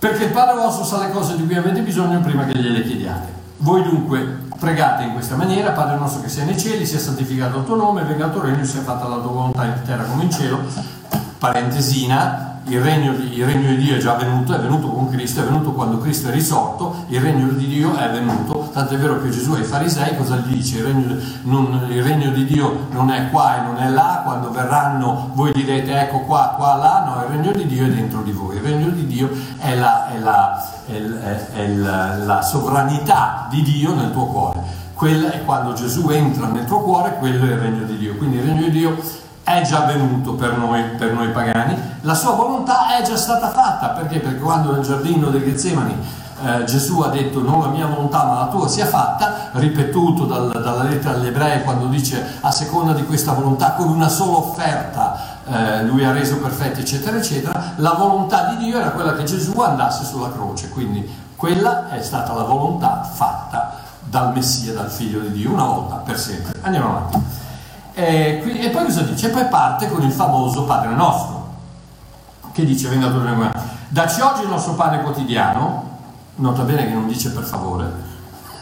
Perché 0.00 0.24
il 0.24 0.30
Padre 0.30 0.54
vostro 0.56 0.82
sa 0.82 0.98
le 1.04 1.10
cose 1.10 1.36
di 1.36 1.44
cui 1.44 1.56
avete 1.56 1.82
bisogno 1.82 2.20
prima 2.20 2.46
che 2.46 2.56
gliele 2.56 2.82
chiediate. 2.82 3.28
Voi 3.58 3.82
dunque 3.82 4.38
pregate 4.58 5.02
in 5.02 5.12
questa 5.12 5.36
maniera, 5.36 5.72
Padre 5.72 5.98
nostro 5.98 6.22
che 6.22 6.30
sei 6.30 6.46
nei 6.46 6.58
cieli, 6.58 6.86
sia 6.86 6.98
santificato 6.98 7.58
il 7.58 7.64
tuo 7.66 7.76
nome, 7.76 8.04
venga 8.04 8.24
il 8.24 8.32
tuo 8.32 8.40
regno, 8.40 8.64
sia 8.64 8.80
fatta 8.80 9.06
la 9.06 9.16
tua 9.16 9.30
volontà 9.30 9.66
in 9.66 9.74
terra 9.84 10.04
come 10.04 10.22
in 10.22 10.30
cielo. 10.30 10.58
Parentesina, 11.36 12.49
il 12.70 12.80
regno, 12.80 13.12
di, 13.12 13.38
il 13.38 13.44
regno, 13.44 13.68
di, 13.70 13.76
Dio 13.78 13.96
è 13.96 13.98
già 13.98 14.14
venuto, 14.14 14.54
è 14.54 14.60
venuto 14.60 14.88
con 14.88 15.10
Cristo, 15.10 15.40
è 15.40 15.44
venuto 15.44 15.72
quando 15.72 15.98
Cristo 15.98 16.28
è 16.28 16.32
risorto, 16.32 17.04
il 17.08 17.20
regno 17.20 17.48
di 17.48 17.66
Dio 17.66 17.96
è 17.96 18.10
venuto, 18.10 18.70
tanto 18.72 18.94
è 18.94 18.98
vero 18.98 19.20
che 19.20 19.30
Gesù 19.30 19.52
ai 19.52 19.64
farisei 19.64 20.16
cosa 20.16 20.36
gli 20.36 20.54
dice? 20.54 20.78
Il 20.78 20.84
regno, 20.84 21.16
non, 21.42 21.86
il 21.90 22.02
regno 22.02 22.30
di 22.30 22.44
Dio 22.44 22.86
non 22.90 23.10
è 23.10 23.28
qua 23.30 23.58
e 23.58 23.62
non 23.62 23.76
è 23.78 23.88
là, 23.88 24.22
quando 24.24 24.50
verranno 24.50 25.30
voi 25.34 25.52
direte 25.52 25.98
ecco 26.00 26.20
qua, 26.20 26.54
qua, 26.56 26.76
là, 26.76 27.04
no, 27.04 27.22
il 27.22 27.36
regno 27.36 27.52
di 27.52 27.66
Dio 27.66 27.86
è 27.86 27.88
dentro 27.90 28.22
di 28.22 28.32
voi, 28.32 28.56
il 28.56 28.62
regno 28.62 28.88
di 28.88 29.06
Dio 29.06 29.30
è 29.58 29.74
la, 29.74 30.08
è 30.08 30.18
la, 30.18 30.82
è, 30.86 31.52
è 31.52 31.68
la, 31.68 32.16
la 32.18 32.42
sovranità 32.42 33.46
di 33.50 33.62
Dio 33.62 33.94
nel 33.94 34.12
tuo 34.12 34.26
cuore. 34.26 34.78
Quella 34.94 35.32
è 35.32 35.44
quando 35.44 35.72
Gesù 35.72 36.10
entra 36.10 36.46
nel 36.46 36.66
tuo 36.66 36.82
cuore, 36.82 37.16
quello 37.18 37.46
è 37.46 37.52
il 37.52 37.58
regno 37.58 37.84
di 37.84 37.96
Dio. 37.96 38.16
Quindi 38.16 38.36
il 38.36 38.42
regno 38.42 38.64
diDio 38.64 38.98
è 39.56 39.62
già 39.62 39.80
venuto 39.80 40.34
per 40.34 40.56
noi, 40.56 40.82
per 40.96 41.12
noi 41.12 41.28
pagani, 41.28 41.76
la 42.02 42.14
sua 42.14 42.32
volontà 42.32 42.96
è 42.96 43.02
già 43.02 43.16
stata 43.16 43.50
fatta, 43.50 43.88
perché? 43.88 44.20
Perché 44.20 44.38
quando 44.38 44.72
nel 44.72 44.82
giardino 44.82 45.28
del 45.28 45.42
Getsemani 45.42 45.96
eh, 46.42 46.64
Gesù 46.64 47.00
ha 47.00 47.08
detto 47.08 47.42
non 47.42 47.60
la 47.60 47.68
mia 47.68 47.86
volontà 47.86 48.24
ma 48.24 48.34
la 48.38 48.46
tua 48.46 48.68
sia 48.68 48.86
fatta, 48.86 49.50
ripetuto 49.52 50.24
dal, 50.24 50.50
dalla 50.50 50.84
lettera 50.84 51.14
agli 51.14 51.26
ebrei 51.26 51.62
quando 51.62 51.86
dice 51.86 52.38
a 52.40 52.50
seconda 52.50 52.92
di 52.92 53.04
questa 53.04 53.32
volontà 53.32 53.72
con 53.72 53.88
una 53.88 54.08
sola 54.08 54.38
offerta 54.38 55.38
eh, 55.46 55.84
lui 55.84 56.04
ha 56.04 56.12
reso 56.12 56.38
perfetti 56.38 56.80
eccetera 56.80 57.16
eccetera, 57.16 57.72
la 57.76 57.92
volontà 57.92 58.54
di 58.54 58.64
Dio 58.64 58.78
era 58.78 58.90
quella 58.90 59.14
che 59.14 59.24
Gesù 59.24 59.58
andasse 59.60 60.04
sulla 60.04 60.30
croce, 60.30 60.68
quindi 60.68 61.28
quella 61.36 61.90
è 61.90 62.02
stata 62.02 62.32
la 62.34 62.44
volontà 62.44 63.02
fatta 63.02 63.78
dal 64.00 64.32
Messia, 64.32 64.72
dal 64.72 64.90
figlio 64.90 65.20
di 65.20 65.32
Dio, 65.32 65.52
una 65.52 65.64
volta 65.64 65.96
per 65.96 66.18
sempre. 66.18 66.52
Andiamo 66.62 66.88
avanti. 66.88 67.39
E, 68.00 68.42
e, 68.64 68.70
poi 68.70 68.84
cosa 68.86 69.02
dice? 69.02 69.26
E 69.26 69.30
poi 69.30 69.44
parte 69.46 69.90
con 69.90 70.02
il 70.02 70.10
famoso 70.10 70.64
Padre 70.64 70.94
nostro, 70.94 71.48
che 72.52 72.64
dice, 72.64 72.88
venga 72.88 73.08
a 73.08 73.10
tornare 73.10 73.52
dacci 73.88 74.20
oggi 74.22 74.42
il 74.42 74.48
nostro 74.48 74.72
pane 74.72 75.02
quotidiano, 75.02 75.98
nota 76.36 76.62
bene 76.62 76.86
che 76.86 76.94
non 76.94 77.06
dice 77.06 77.30
per 77.30 77.42
favore, 77.42 77.92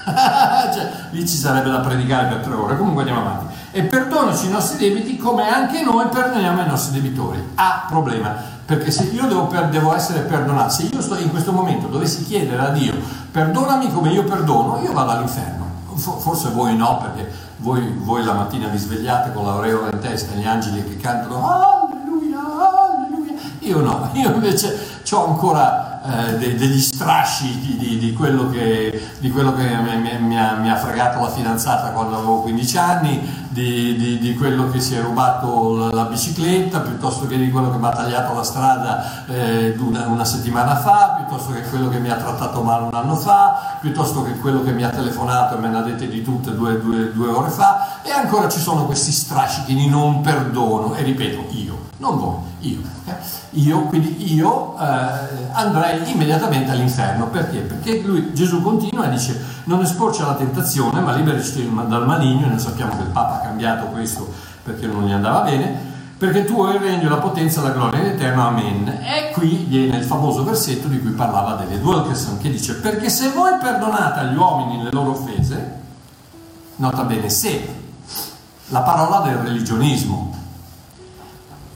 cioè, 0.04 0.90
lì 1.10 1.28
ci 1.28 1.36
sarebbe 1.36 1.70
da 1.70 1.78
predicare 1.78 2.26
per 2.26 2.38
tre 2.38 2.54
ore, 2.54 2.76
comunque 2.76 3.02
andiamo 3.02 3.24
avanti, 3.24 3.54
e 3.70 3.82
perdonaci 3.84 4.46
i 4.46 4.50
nostri 4.50 4.78
debiti 4.78 5.16
come 5.16 5.48
anche 5.48 5.82
noi 5.82 6.08
perdoniamo 6.08 6.62
i 6.62 6.66
nostri 6.66 7.00
debitori. 7.00 7.40
Ah, 7.54 7.84
problema, 7.88 8.34
perché 8.64 8.90
se 8.90 9.04
io 9.04 9.26
devo, 9.26 9.46
per, 9.46 9.68
devo 9.68 9.94
essere 9.94 10.20
perdonato, 10.20 10.70
se 10.70 10.82
io 10.82 11.00
sto 11.00 11.16
in 11.16 11.30
questo 11.30 11.52
momento 11.52 11.86
dovessi 11.86 12.24
chiedere 12.24 12.60
a 12.60 12.70
Dio, 12.70 12.94
perdonami 13.30 13.92
come 13.92 14.10
io 14.10 14.24
perdono, 14.24 14.80
io 14.82 14.92
vado 14.92 15.12
all'inferno. 15.12 15.67
Forse 15.98 16.50
voi 16.50 16.76
no, 16.76 16.98
perché 16.98 17.30
voi, 17.56 17.92
voi, 17.98 18.24
la 18.24 18.34
mattina 18.34 18.68
vi 18.68 18.78
svegliate 18.78 19.32
con 19.32 19.44
l'aureola 19.44 19.90
in 19.90 19.98
testa, 19.98 20.34
gli 20.34 20.46
angeli 20.46 20.84
che 20.84 20.96
cantano 20.96 21.46
alleluia, 21.48 22.38
alleluia, 22.38 23.32
Io 23.60 23.80
no, 23.80 24.10
io 24.14 24.32
invece 24.32 24.96
ho 25.10 25.26
ancora 25.26 25.88
eh, 26.04 26.38
de- 26.38 26.54
degli 26.54 26.80
strascichi 26.80 27.76
di, 27.76 27.98
di, 27.98 28.12
quello 28.12 28.48
che, 28.48 29.10
di 29.18 29.30
quello 29.30 29.52
che 29.54 29.64
mi, 29.64 30.18
mi, 30.20 30.38
ha, 30.38 30.54
mi, 30.54 30.70
ha, 30.70 30.76
fregato 30.76 31.20
la 31.20 31.30
fidanzata 31.30 31.90
quando 31.90 32.16
avevo 32.16 32.42
15 32.42 32.78
anni, 32.78 33.47
di, 33.96 34.18
di 34.18 34.34
quello 34.34 34.70
che 34.70 34.80
si 34.80 34.94
è 34.94 35.00
rubato 35.00 35.76
la, 35.76 35.90
la, 35.90 36.04
bicicletta, 36.04 36.80
piuttosto 36.80 37.26
che 37.26 37.36
di 37.36 37.50
quello 37.50 37.70
che 37.70 37.78
mi 37.78 37.86
ha 37.86 37.90
tagliato 37.90 38.34
la 38.34 38.42
strada 38.42 39.26
eh, 39.26 39.74
una, 39.78 40.06
una, 40.06 40.24
settimana 40.24 40.76
fa, 40.76 41.14
piuttosto 41.16 41.52
che 41.52 41.62
quello 41.62 41.88
che 41.88 41.98
mi 41.98 42.08
ha 42.10 42.16
trattato 42.16 42.62
male 42.62 42.86
un 42.86 42.94
anno 42.94 43.16
fa, 43.16 43.78
piuttosto 43.80 44.22
che 44.22 44.38
quello 44.38 44.62
che 44.62 44.70
mi 44.70 44.84
ha 44.84 44.90
telefonato 44.90 45.56
e 45.56 45.58
me 45.58 45.68
ne 45.68 45.78
ha 45.78 45.82
dette 45.82 46.08
di 46.08 46.22
tutte 46.22 46.54
due, 46.54 46.80
due, 46.80 47.12
due 47.12 47.28
ore 47.28 47.50
fa, 47.50 48.00
e 48.02 48.10
ancora 48.10 48.48
ci 48.48 48.60
sono 48.60 48.84
questi 48.84 49.12
strascichi 49.12 49.74
di 49.74 49.88
non 49.88 50.20
perdono, 50.20 50.94
e 50.94 51.02
ripeto, 51.02 51.46
io, 51.50 51.78
non 51.98 52.18
voi, 52.18 52.36
io. 52.60 52.78
Eh? 53.06 53.38
io, 53.52 53.82
quindi 53.84 54.34
io 54.34 54.76
eh, 54.78 55.48
andrei 55.52 56.10
immediatamente 56.10 56.70
all'inferno. 56.70 57.28
Perché? 57.28 57.58
Perché 57.60 58.02
lui, 58.04 58.32
Gesù 58.34 58.62
continua 58.62 59.06
e 59.06 59.10
dice 59.10 59.57
non 59.68 59.82
esporci 59.82 60.22
alla 60.22 60.34
tentazione, 60.34 61.00
ma 61.00 61.14
liberici 61.14 61.70
dal 61.86 62.06
maligno, 62.06 62.46
e 62.46 62.48
noi 62.48 62.58
sappiamo 62.58 62.96
che 62.96 63.02
il 63.02 63.08
Papa 63.08 63.36
ha 63.36 63.40
cambiato 63.40 63.86
questo 63.86 64.26
perché 64.62 64.86
non 64.86 65.04
gli 65.04 65.12
andava 65.12 65.40
bene, 65.42 65.86
perché 66.16 66.46
tu 66.46 66.60
hai 66.62 66.76
il 66.76 66.80
regno, 66.80 67.08
la 67.08 67.18
potenza, 67.18 67.60
la 67.60 67.70
gloria 67.70 68.00
dell'Eterno, 68.00 68.48
amen. 68.48 68.88
E 68.88 69.30
qui 69.32 69.66
viene 69.68 69.98
il 69.98 70.04
famoso 70.04 70.42
versetto 70.42 70.88
di 70.88 71.00
cui 71.00 71.10
parlava 71.10 71.52
David 71.52 71.82
Wilkerson, 71.82 72.38
che 72.38 72.50
dice, 72.50 72.76
perché 72.76 73.10
se 73.10 73.30
voi 73.30 73.58
perdonate 73.60 74.20
agli 74.20 74.36
uomini 74.36 74.82
le 74.82 74.90
loro 74.90 75.10
offese, 75.10 75.80
nota 76.76 77.02
bene 77.02 77.28
se, 77.28 77.76
la 78.68 78.80
parola 78.80 79.20
del 79.20 79.36
religionismo, 79.36 80.34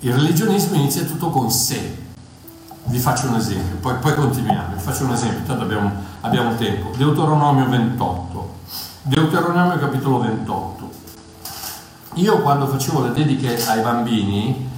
il 0.01 0.15
religionismo 0.15 0.77
inizia 0.77 1.05
tutto 1.05 1.29
con 1.29 1.51
sé. 1.51 2.01
Vi 2.85 2.99
faccio 2.99 3.29
un 3.29 3.37
esempio, 3.37 3.77
poi, 3.77 3.95
poi 4.01 4.15
continuiamo. 4.15 4.75
Vi 4.75 4.81
faccio 4.81 5.05
un 5.05 5.13
esempio, 5.13 5.45
tanto 5.47 5.63
abbiamo, 5.63 5.91
abbiamo 6.21 6.55
tempo. 6.57 6.91
Deuteronomio 6.97 7.69
28. 7.69 8.55
Deuteronomio 9.03 9.79
capitolo 9.79 10.21
28. 10.21 10.91
Io 12.15 12.43
quando 12.43 12.67
facevo 12.67 13.07
le 13.07 13.13
dediche 13.13 13.65
ai 13.67 13.81
bambini, 13.81 14.69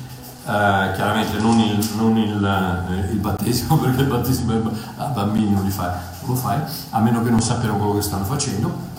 eh, 0.46 0.92
chiaramente 0.94 1.38
non, 1.38 1.58
il, 1.58 1.90
non 1.96 2.16
il, 2.16 2.44
eh, 2.44 3.11
il, 3.11 3.18
battesimo, 3.18 3.76
perché 3.78 4.02
il 4.02 4.08
battesimo 4.08 4.70
a 4.96 5.06
bambini 5.06 5.50
non 5.50 5.64
li 5.64 5.70
fai, 5.70 5.90
lo 6.26 6.34
fai, 6.34 6.58
a 6.90 7.00
meno 7.00 7.23
che 7.23 7.30
non 7.30 7.40
sappiano 7.40 7.76
quello 7.76 7.94
che 7.94 8.02
stanno 8.02 8.25
facendo, 8.25 8.92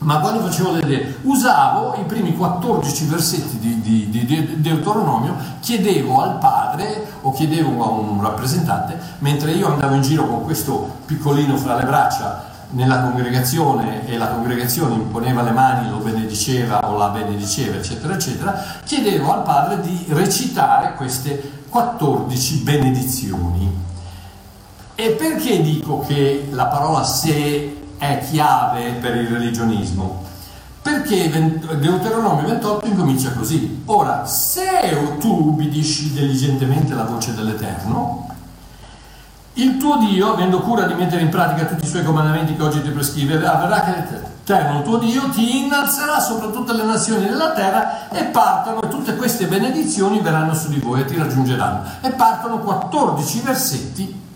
ma 0.00 0.20
quando 0.20 0.42
facevo 0.42 0.72
le 0.74 1.16
usavo 1.22 1.96
i 1.96 2.04
primi 2.04 2.36
14 2.36 3.04
versetti 3.06 3.58
di, 3.58 3.80
di, 3.80 4.24
di, 4.24 4.60
Deuteronomio, 4.60 5.34
chiedevo 5.60 6.22
al 6.22 6.38
padre 6.38 7.04
o 7.22 7.32
chiedevo 7.32 7.84
a 7.84 7.88
un 7.88 8.22
rappresentante, 8.22 8.96
mentre 9.18 9.52
io 9.52 9.72
andavo 9.72 9.94
in 9.94 10.02
giro 10.02 10.26
con 10.26 10.44
questo 10.44 10.98
piccolino 11.06 11.56
fra 11.56 11.76
le 11.76 11.84
braccia 11.84 12.46
nella 12.70 13.00
congregazione 13.00 14.06
e 14.06 14.16
la 14.16 14.28
congregazione 14.28 14.94
imponeva 14.94 15.42
le 15.42 15.50
mani, 15.50 15.90
lo 15.90 15.96
benediceva 15.96 16.88
o 16.88 16.96
la 16.96 17.08
benediceva, 17.08 17.76
eccetera, 17.76 18.14
eccetera, 18.14 18.62
chiedevo 18.84 19.32
al 19.32 19.42
padre 19.42 19.80
di 19.80 20.06
recitare 20.10 20.94
queste 20.94 21.62
14 21.68 22.56
benedizioni. 22.58 23.86
E 24.94 25.10
perché 25.10 25.62
dico 25.62 26.04
che 26.06 26.48
la 26.50 26.66
parola 26.66 27.04
se 27.04 27.77
è 27.98 28.24
chiave 28.30 28.92
per 28.92 29.16
il 29.16 29.28
religionismo. 29.28 30.24
Perché 30.80 31.28
Deuteronomio 31.78 32.46
28 32.46 32.86
incomincia 32.86 33.32
così. 33.32 33.82
Ora, 33.86 34.24
se 34.24 35.18
tu 35.18 35.48
ubbidisci 35.48 36.12
diligentemente 36.12 36.94
la 36.94 37.04
voce 37.04 37.34
dell'Eterno, 37.34 38.26
il 39.54 39.76
tuo 39.76 39.98
Dio, 39.98 40.32
avendo 40.32 40.60
cura 40.60 40.86
di 40.86 40.94
mettere 40.94 41.20
in 41.20 41.28
pratica 41.28 41.66
tutti 41.66 41.84
i 41.84 41.88
suoi 41.88 42.04
comandamenti 42.04 42.54
che 42.54 42.62
oggi 42.62 42.80
ti 42.80 42.90
prescrive, 42.90 43.34
avverrà 43.44 43.80
che 43.80 43.90
l'Eterno, 43.90 44.78
il 44.78 44.84
tuo 44.84 44.98
Dio, 44.98 45.28
ti 45.30 45.64
innalzerà 45.64 46.20
sopra 46.20 46.46
tutte 46.48 46.72
le 46.72 46.84
nazioni 46.84 47.26
della 47.26 47.50
terra 47.50 48.08
e 48.08 48.24
partono, 48.24 48.80
e 48.80 48.88
tutte 48.88 49.16
queste 49.16 49.46
benedizioni 49.46 50.20
verranno 50.20 50.54
su 50.54 50.68
di 50.68 50.78
voi 50.78 51.00
e 51.00 51.04
ti 51.04 51.16
raggiungeranno. 51.16 51.82
E 52.00 52.10
partono 52.12 52.60
14 52.60 53.40
versetti 53.40 54.26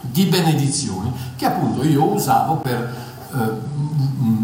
di 0.00 0.24
benedizioni 0.24 1.12
che 1.36 1.46
appunto 1.46 1.84
io 1.84 2.04
usavo 2.04 2.56
per 2.56 2.94
eh, 3.32 3.36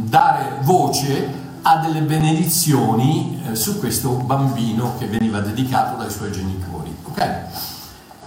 dare 0.08 0.58
voce 0.62 1.44
a 1.62 1.78
delle 1.78 2.00
benedizioni 2.00 3.42
eh, 3.44 3.56
su 3.56 3.78
questo 3.78 4.10
bambino 4.10 4.94
che 4.98 5.06
veniva 5.06 5.40
dedicato 5.40 5.96
dai 5.96 6.10
suoi 6.10 6.30
genitori. 6.30 6.94
Okay? 7.08 7.40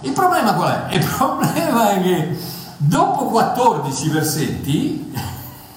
Il 0.00 0.12
problema 0.12 0.52
qual 0.52 0.86
è? 0.88 0.92
Il 0.94 1.06
problema 1.06 1.90
è 1.90 2.02
che 2.02 2.38
dopo 2.76 3.24
14 3.26 4.08
versetti 4.10 5.14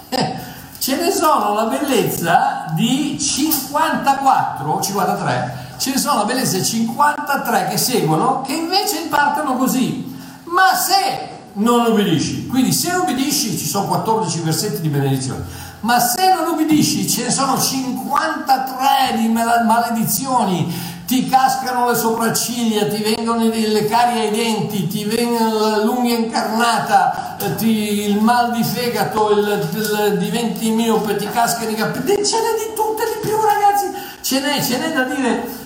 ce 0.78 0.96
ne 0.98 1.12
sono 1.12 1.54
la 1.54 1.66
bellezza 1.66 2.66
di 2.76 3.18
54, 3.18 4.82
53, 4.82 5.58
ce 5.78 5.92
ne 5.92 5.98
sono 5.98 6.20
la 6.20 6.26
bellezza 6.26 6.58
di 6.58 6.66
53 6.66 7.68
che 7.70 7.78
seguono 7.78 8.42
che 8.42 8.54
invece 8.54 9.08
partono 9.10 9.56
così. 9.56 10.12
Ma 10.46 10.76
se 10.76 11.33
non 11.54 11.86
obbedisci. 11.86 12.48
Quindi 12.48 12.72
se 12.72 12.94
obbedisci 12.94 13.58
ci 13.58 13.68
sono 13.68 13.88
14 13.88 14.40
versetti 14.40 14.82
di 14.82 14.90
benedizione, 14.90 15.44
ma 15.82 16.00
se 16.00 16.34
non 16.34 16.54
obbedisci 16.54 17.08
ce 17.08 17.26
ne 17.26 17.32
sono 17.32 17.60
53 17.60 19.18
di 19.18 19.28
maledizioni, 19.28 20.92
ti 21.06 21.28
cascano 21.28 21.90
le 21.90 21.96
sopracciglia, 21.96 22.88
ti 22.88 23.04
vengono 23.04 23.44
le 23.44 23.86
carie 23.86 24.22
ai 24.22 24.32
denti, 24.32 24.88
ti 24.88 25.04
viene 25.04 25.84
l'unghia 25.84 26.18
incarnata, 26.18 27.38
eh, 27.38 27.56
ti, 27.56 28.10
il 28.10 28.20
mal 28.20 28.54
di 28.54 28.64
fegato, 28.64 29.32
il, 29.32 29.70
il, 29.74 30.18
diventi 30.18 30.72
miope, 30.72 31.18
ti 31.18 31.28
cascano 31.30 31.70
i 31.70 31.76
capelli, 31.76 32.26
ce 32.26 32.38
n'è 32.38 32.68
di 32.68 32.74
tutte 32.74 33.04
di 33.04 33.28
più 33.28 33.36
ragazzi, 33.42 33.92
ce 34.22 34.40
n'è, 34.40 34.64
ce 34.64 34.78
n'è 34.78 34.94
da 34.94 35.04
dire 35.04 35.62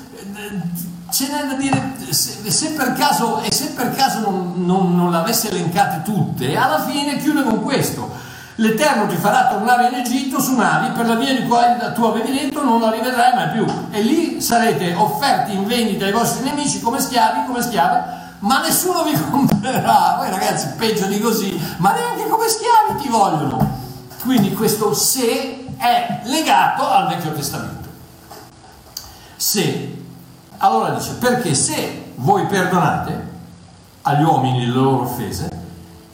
ce 1.17 1.31
n'è 1.31 1.47
da 1.47 1.55
dire, 1.55 1.93
se, 2.09 2.51
se, 2.51 2.69
per 2.73 2.93
caso, 2.93 3.39
e 3.39 3.51
se 3.51 3.71
per 3.71 3.95
caso 3.95 4.19
non, 4.19 4.53
non, 4.57 4.95
non 4.95 5.09
le 5.09 5.17
avesse 5.17 5.49
elencate 5.49 6.03
tutte, 6.03 6.55
alla 6.55 6.83
fine 6.83 7.17
chiude 7.17 7.41
con 7.41 7.63
questo. 7.63 8.25
L'Eterno 8.59 9.07
ti 9.07 9.15
farà 9.15 9.47
tornare 9.47 9.87
in 9.87 9.95
Egitto 9.95 10.39
su 10.39 10.53
navi 10.55 10.91
per 10.91 11.07
la 11.07 11.15
via 11.15 11.33
di 11.33 11.47
cui 11.47 11.57
tu 11.95 12.03
avevi 12.03 12.31
detto 12.31 12.63
non 12.63 12.81
la 12.81 12.91
rivedrai 12.91 13.33
mai 13.33 13.49
più. 13.49 13.65
E 13.89 14.01
lì 14.01 14.39
sarete 14.41 14.93
offerti 14.93 15.55
in 15.55 15.65
vendita 15.65 16.05
ai 16.05 16.11
vostri 16.11 16.43
nemici 16.43 16.81
come 16.81 16.99
schiavi, 16.99 17.45
come 17.47 17.63
schiave, 17.63 18.03
ma 18.39 18.61
nessuno 18.61 19.01
vi 19.01 19.13
comprerà. 19.29 20.17
Voi 20.17 20.29
ragazzi, 20.29 20.67
peggio 20.77 21.07
di 21.07 21.19
così, 21.19 21.59
ma 21.77 21.93
neanche 21.93 22.27
come 22.27 22.47
schiavi 22.47 23.01
ti 23.01 23.07
vogliono. 23.09 23.75
Quindi 24.21 24.53
questo 24.53 24.93
se 24.93 25.65
è 25.77 26.21
legato 26.25 26.87
al 26.87 27.07
Vecchio 27.07 27.33
Testamento. 27.33 27.87
Se 29.35 29.86
allora 30.57 30.91
dice, 30.91 31.13
perché 31.13 31.53
se 31.53 32.13
voi 32.15 32.45
perdonate 32.45 33.35
agli 34.01 34.23
uomini 34.23 34.65
le 34.65 34.71
loro 34.73 35.01
offese, 35.01 35.49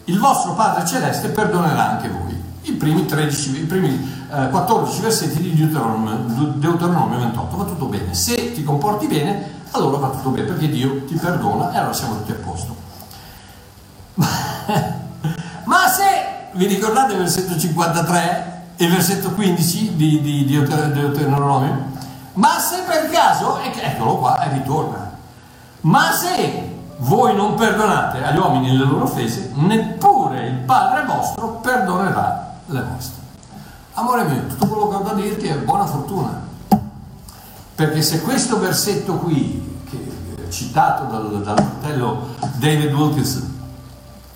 il 0.06 0.20
vostro 0.20 0.54
Padre 0.54 0.86
Celeste 0.86 1.30
perdonerà 1.30 1.92
anche 1.92 2.10
voi. 2.10 2.42
I 2.64 2.74
primi, 2.74 3.06
13, 3.06 3.62
i 3.62 3.66
primi 3.66 4.26
eh, 4.32 4.50
14 4.50 5.02
versetti 5.02 5.42
di 5.42 5.54
Deuteronomio, 5.54 6.16
Deuteronomio 6.56 7.20
28 7.20 7.58
va 7.58 7.64
tutto 7.64 7.86
bene. 7.86 8.14
Se 8.14 8.54
ti 8.54 8.64
comporti 8.64 9.08
bene, 9.08 9.62
allora 9.72 9.98
va 9.98 10.10
tutto 10.10 10.30
bene, 10.30 10.48
perché 10.48 10.70
Dio 10.70 11.06
ti 11.06 11.16
perdona 11.16 11.72
e 11.72 11.78
allora 11.78 11.94
siamo 11.94 12.18
tutti 12.18 12.32
a 12.32 12.36
posto. 12.36 12.76
Ma 15.66 15.88
se 15.88 16.50
vi 16.54 16.66
ricordate 16.68 17.14
il 17.14 17.20
versetto 17.20 17.58
53 17.58 18.72
e 18.76 18.86
il 18.86 18.92
versetto 18.92 19.32
15 19.32 19.96
di, 19.96 20.22
di, 20.22 20.46
di 20.46 20.64
Deuteronomio? 20.64 21.92
Ma 22.34 22.58
se 22.60 22.82
per 22.82 23.10
caso, 23.10 23.60
eccolo 23.60 24.18
qua, 24.18 24.42
e 24.42 24.54
ritorna. 24.54 25.12
Ma 25.82 26.12
se 26.12 26.72
voi 26.98 27.36
non 27.36 27.56
perdonate 27.56 28.24
agli 28.24 28.38
uomini 28.38 28.76
le 28.76 28.86
loro 28.86 29.04
offese, 29.04 29.52
neppure 29.56 30.48
il 30.48 30.58
Padre 30.60 31.06
vostro 31.06 31.60
perdonerà 31.62 32.56
le 32.68 32.82
vostre. 32.82 33.22
Amore 33.94 34.24
mio, 34.24 34.48
tutto 34.48 34.68
quello 34.68 34.88
che 34.88 34.96
ho 34.96 35.00
da 35.00 35.14
dirti 35.14 35.48
è 35.48 35.58
buona 35.58 35.86
fortuna. 35.86 36.42
Perché 37.76 38.02
se 38.02 38.22
questo 38.22 38.60
versetto 38.60 39.18
qui, 39.18 39.72
citato 40.50 41.04
dal, 41.06 41.42
dal 41.44 41.58
fratello 41.58 42.28
David 42.56 42.94
Wilkinson, 42.94 43.62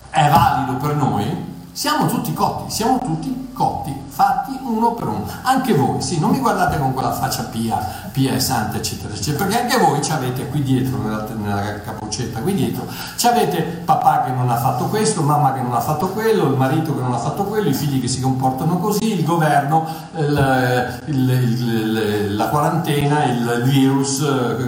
è 0.10 0.30
valido 0.30 0.74
per 0.78 0.96
noi, 0.96 1.56
siamo 1.72 2.08
tutti 2.08 2.34
cotti, 2.34 2.72
siamo 2.72 3.00
tutti 3.00 3.47
cotti, 3.58 3.93
fatti 4.08 4.58
uno 4.62 4.93
per 4.93 5.08
uno. 5.08 5.26
Anche 5.41 5.74
voi, 5.74 6.00
sì, 6.02 6.20
non 6.20 6.30
mi 6.30 6.39
guardate 6.39 6.78
con 6.78 6.93
quella 6.93 7.12
faccia 7.12 7.43
pia, 7.43 7.76
pia 8.12 8.34
e 8.34 8.39
santa, 8.39 8.78
eccetera, 8.78 9.13
eccetera, 9.13 9.46
perché 9.46 9.62
anche 9.62 9.78
voi 9.78 10.02
ci 10.04 10.12
avete 10.12 10.48
qui 10.48 10.62
dietro, 10.62 11.02
nella, 11.02 11.26
nella 11.36 11.82
capocetta, 11.82 12.39
qui 12.39 12.54
dietro, 12.54 12.86
ci 13.15 13.26
avete 13.26 13.62
papà 13.84 14.24
che 14.24 14.32
non 14.32 14.50
ha 14.52 14.58
fatto 14.58 14.86
questo, 14.86 15.24
mamma 15.24 15.54
che 15.54 15.62
non 15.62 15.74
ha 15.74 15.80
fatto 15.80 16.10
quello, 16.10 16.46
il 16.46 16.56
marito 16.56 16.96
che 16.96 17.02
non 17.02 17.13
ha 17.13 17.17
fatto 17.17 17.46
quello, 17.46 17.67
i 17.67 17.74
figli 17.74 18.00
che 18.00 18.08
si 18.08 18.22
comportano 18.22 18.78
così, 18.78 19.13
il 19.13 19.26
governo, 19.26 19.86
il, 20.15 21.02
il, 21.06 21.30
il, 21.30 22.36
la 22.36 22.50
quarantena, 22.50 23.24
il 23.26 23.62
virus, 23.63 24.24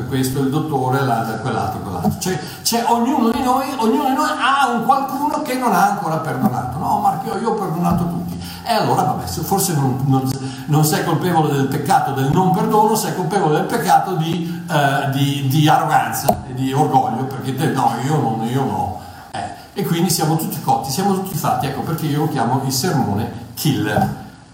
questo, 0.08 0.40
il 0.40 0.50
dottore, 0.50 0.98
quell'altro, 0.98 1.82
quell'altro. 1.82 2.20
Cioè, 2.20 2.40
c'è 2.64 2.86
ognuno 2.88 3.30
di 3.30 3.42
noi, 3.44 3.68
ognuno 3.78 4.06
di 4.10 4.16
noi 4.16 4.30
ha 4.30 4.72
un 4.72 4.84
qualcuno 4.84 5.42
che 5.44 5.54
non 5.56 5.74
ha 5.74 5.92
ancora 5.92 6.18
perdonato. 6.18 6.78
No, 6.80 7.00
Marchio, 7.00 7.38
io 7.38 7.52
ho 7.52 7.54
perdonato 7.54 8.08
tutti. 8.08 8.19
E 8.70 8.74
allora, 8.74 9.02
vabbè, 9.02 9.26
forse 9.26 9.74
non, 9.74 10.00
non, 10.06 10.30
non, 10.68 10.86
sei 10.86 11.04
colpevole 11.04 11.52
del 11.54 11.66
peccato 11.66 12.12
del 12.12 12.30
non 12.30 12.52
perdono, 12.52 12.94
sei 12.94 13.16
colpevole 13.16 13.56
del 13.56 13.66
peccato 13.66 14.14
di, 14.14 14.64
eh, 14.70 15.10
di, 15.10 15.48
di 15.48 15.68
arroganza 15.68 16.44
e 16.48 16.54
di 16.54 16.72
orgoglio, 16.72 17.24
perché 17.24 17.56
te, 17.56 17.70
no, 17.70 17.96
io 18.06 18.22
non, 18.22 18.48
io 18.48 18.64
no. 18.64 19.00
Eh, 19.32 19.80
e 19.80 19.84
quindi 19.84 20.12
siamo 20.12 20.36
tutti 20.36 20.62
cotti, 20.62 20.92
siamo 20.92 21.16
tutti 21.16 21.36
fatti, 21.36 21.66
ecco 21.66 21.82
perché 21.82 22.06
io 22.06 22.20
lo 22.20 22.28
chiamo 22.30 22.62
il 22.64 22.72
sermone 22.72 23.48
killer. 23.56 24.08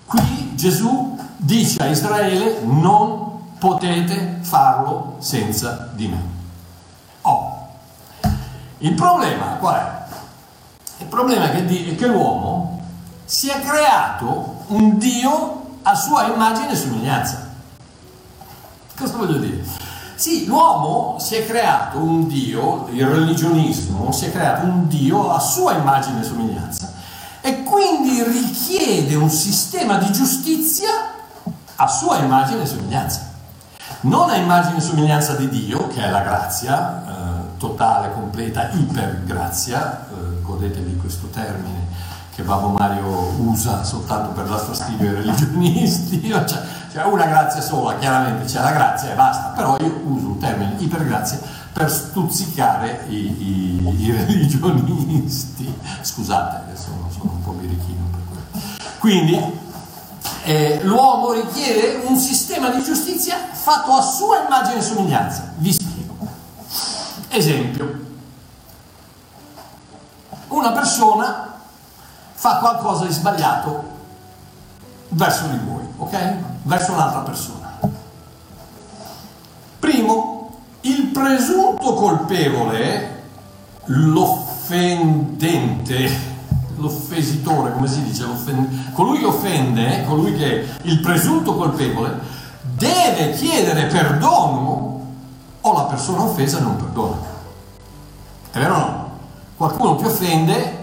Qui 0.06 0.54
Gesù 0.56 1.20
dice 1.36 1.84
a 1.84 1.88
Israele 1.88 2.62
non 2.64 3.58
potete 3.60 4.38
farlo 4.44 5.18
senza 5.20 5.90
di 5.92 6.08
me. 6.08 6.24
Oh. 7.24 7.68
Il 8.78 8.94
problema 8.94 9.58
qual 9.60 9.76
è? 9.76 10.04
Il 11.00 11.08
problema 11.08 11.52
è 11.52 11.66
che, 11.66 11.96
che 11.96 12.08
l'uomo 12.08 12.75
si 13.26 13.50
è 13.50 13.60
creato 13.60 14.66
un 14.68 14.98
Dio 14.98 15.64
a 15.82 15.96
sua 15.96 16.28
immagine 16.28 16.72
e 16.72 16.76
somiglianza. 16.76 17.54
Cosa 18.96 19.18
voglio 19.18 19.40
dire? 19.40 19.64
Sì, 20.16 20.46
l'uomo 20.46 21.18
si 21.20 21.36
è 21.36 21.46
creato 21.46 21.98
un 21.98 22.28
Dio, 22.28 22.88
il 22.92 23.06
religionismo 23.06 24.12
si 24.12 24.26
è 24.26 24.32
creato 24.32 24.66
un 24.66 24.88
Dio 24.88 25.34
a 25.34 25.40
sua 25.40 25.74
immagine 25.74 26.22
e 26.22 26.24
somiglianza 26.24 26.94
e 27.42 27.64
quindi 27.64 28.24
richiede 28.24 29.16
un 29.16 29.30
sistema 29.30 29.98
di 29.98 30.12
giustizia 30.12 30.90
a 31.76 31.88
sua 31.88 32.18
immagine 32.18 32.64
e 32.64 32.66
somiglianza. 32.66 33.34
Non 34.02 34.30
a 34.30 34.36
immagine 34.36 34.78
e 34.78 34.82
somiglianza 34.82 35.34
di 35.34 35.50
Dio, 35.50 35.88
che 35.88 36.02
è 36.02 36.10
la 36.10 36.22
grazia, 36.22 37.04
eh, 37.06 37.58
totale, 37.58 38.14
completa, 38.14 38.70
ipergrazia, 38.72 40.08
eh, 40.10 40.42
godetevi 40.42 40.96
questo 40.98 41.28
termine 41.28 41.86
che 42.36 42.44
Babbo 42.44 42.68
Mario 42.68 43.34
usa 43.38 43.86
soltanto 43.86 44.32
per 44.34 44.46
dar 44.46 44.60
fastidio 44.60 45.08
ai 45.08 45.16
religionisti, 45.16 46.22
cioè, 46.30 46.44
c'è 46.92 47.04
una 47.06 47.26
grazia 47.28 47.62
sola, 47.62 47.98
chiaramente 47.98 48.44
c'è 48.44 48.60
la 48.60 48.74
grazia 48.74 49.14
e 49.14 49.16
basta, 49.16 49.54
però 49.56 49.78
io 49.80 50.02
uso 50.04 50.28
un 50.28 50.38
termine 50.38 50.76
ipergrazia 50.78 51.40
per 51.72 51.90
stuzzicare 51.90 53.06
i, 53.08 53.16
i, 53.16 53.96
i 54.00 54.12
religionisti. 54.12 55.74
Scusate, 56.02 56.58
adesso 56.68 56.90
sono 57.10 57.32
un 57.32 57.42
po' 57.42 57.52
birichino 57.52 58.04
per 58.12 58.20
quello. 58.28 58.66
Quindi 59.00 59.40
eh, 60.44 60.82
l'uomo 60.84 61.32
richiede 61.32 62.04
un 62.06 62.18
sistema 62.18 62.70
di 62.70 62.84
giustizia 62.84 63.38
fatto 63.50 63.94
a 63.94 64.02
sua 64.02 64.44
immagine 64.44 64.80
e 64.80 64.82
somiglianza. 64.82 65.54
Vi 65.56 65.72
spiego. 65.72 66.18
Esempio. 67.30 68.04
Una 70.50 70.72
persona 70.72 71.55
fa 72.46 72.58
qualcosa 72.58 73.06
di 73.06 73.12
sbagliato 73.12 73.84
verso 75.10 75.48
di 75.48 75.58
voi, 75.66 75.84
ok? 75.98 76.34
Verso 76.62 76.92
un'altra 76.92 77.22
persona. 77.22 77.80
Primo, 79.80 80.52
il 80.82 81.06
presunto 81.08 81.96
colpevole, 81.96 83.24
l'offendente, 83.86 85.54
l'offesitore, 86.76 87.74
come 87.74 87.88
si 87.88 88.04
dice, 88.04 88.28
colui 88.94 89.18
che 89.18 89.26
offende, 89.26 90.04
colui 90.06 90.36
che 90.36 90.46
è 90.46 90.66
il 90.84 91.00
presunto 91.00 91.56
colpevole, 91.56 92.20
deve 92.62 93.32
chiedere 93.32 93.88
perdono 93.88 95.02
o 95.62 95.74
la 95.74 95.86
persona 95.86 96.22
offesa 96.22 96.60
non 96.60 96.76
perdona. 96.76 97.18
È 98.52 98.60
vero 98.60 98.76
o 98.76 98.78
no? 98.78 99.10
Qualcuno 99.58 99.96
ti 99.96 100.06
offende 100.06 100.75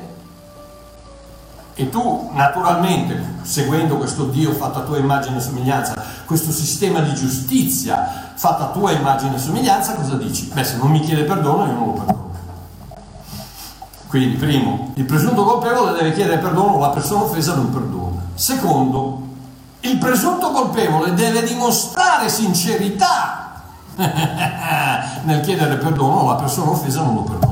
e 1.74 1.88
tu 1.88 2.30
naturalmente, 2.32 3.40
seguendo 3.42 3.96
questo 3.96 4.24
Dio 4.24 4.52
fatto 4.52 4.80
a 4.80 4.82
tua 4.82 4.98
immagine 4.98 5.38
e 5.38 5.40
somiglianza, 5.40 5.94
questo 6.26 6.50
sistema 6.50 7.00
di 7.00 7.14
giustizia 7.14 8.32
fatto 8.34 8.62
a 8.62 8.66
tua 8.68 8.90
immagine 8.92 9.36
e 9.36 9.38
somiglianza, 9.38 9.94
cosa 9.94 10.16
dici? 10.16 10.50
Beh, 10.52 10.64
se 10.64 10.76
non 10.76 10.90
mi 10.90 11.00
chiede 11.00 11.22
perdono, 11.22 11.66
io 11.66 11.72
non 11.72 11.86
lo 11.86 11.92
perdono. 11.92 12.30
Quindi, 14.08 14.36
primo, 14.36 14.92
il 14.94 15.04
presunto 15.04 15.44
colpevole 15.44 15.92
deve 15.92 16.12
chiedere 16.12 16.38
perdono, 16.38 16.78
la 16.78 16.90
persona 16.90 17.22
offesa 17.22 17.54
non 17.54 17.72
perdona. 17.72 18.20
Secondo, 18.34 19.22
il 19.80 19.96
presunto 19.96 20.50
colpevole 20.50 21.14
deve 21.14 21.42
dimostrare 21.42 22.28
sincerità 22.28 23.62
nel 23.96 25.40
chiedere 25.40 25.76
perdono, 25.76 26.26
la 26.28 26.34
persona 26.34 26.72
offesa 26.72 27.02
non 27.02 27.14
lo 27.14 27.22
perdona. 27.22 27.51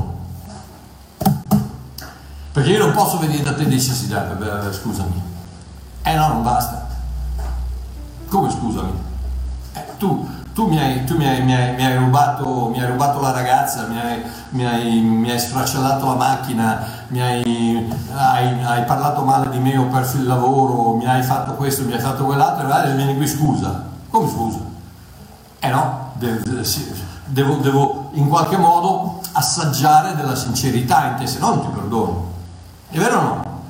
Perché 2.51 2.71
io 2.71 2.79
non 2.79 2.91
posso 2.91 3.17
venire 3.17 3.43
da 3.43 3.53
te 3.53 3.63
e 3.63 3.65
dire 3.65 4.37
dai, 4.37 4.73
scusami. 4.73 5.21
Eh 6.03 6.15
no, 6.15 6.27
non 6.27 6.43
basta. 6.43 6.87
Come 8.27 8.49
scusami? 8.49 8.91
Eh, 9.73 9.85
tu, 9.97 10.27
tu, 10.53 10.67
mi, 10.67 10.77
hai, 10.77 11.05
tu 11.05 11.15
mi, 11.15 11.25
hai, 11.25 11.43
mi, 11.43 11.55
hai, 11.55 11.75
mi, 11.75 11.85
hai 11.85 11.95
rubato, 11.95 12.67
mi, 12.67 12.81
hai, 12.81 12.87
rubato, 12.87 13.21
la 13.21 13.31
ragazza, 13.31 13.87
mi 13.87 14.65
hai, 14.65 14.99
mi 14.99 15.39
sfracellato 15.39 16.05
la 16.07 16.15
macchina, 16.15 16.85
mi 17.07 17.21
hai, 17.21 18.83
parlato 18.85 19.23
male 19.23 19.49
di 19.49 19.59
me, 19.59 19.77
ho 19.77 19.85
perso 19.85 20.17
il 20.17 20.25
lavoro, 20.25 20.95
mi 20.95 21.05
hai 21.05 21.23
fatto 21.23 21.53
questo, 21.53 21.85
mi 21.85 21.93
hai 21.93 21.99
fatto 21.99 22.25
quell'altro, 22.25 22.67
e 22.83 22.95
vieni 22.95 23.15
qui 23.15 23.27
scusa. 23.27 23.81
Come 24.09 24.29
scusa? 24.29 24.59
Eh 25.59 25.69
no, 25.69 26.13
devo, 26.17 27.55
devo 27.57 28.09
in 28.13 28.27
qualche 28.27 28.57
modo 28.57 29.21
assaggiare 29.31 30.15
della 30.15 30.35
sincerità 30.35 31.05
in 31.11 31.15
te, 31.15 31.27
se 31.27 31.39
no 31.39 31.47
non 31.47 31.61
ti 31.61 31.67
perdono. 31.67 32.30
È 32.91 32.97
vero 32.97 33.17
o 33.17 33.21
no? 33.21 33.61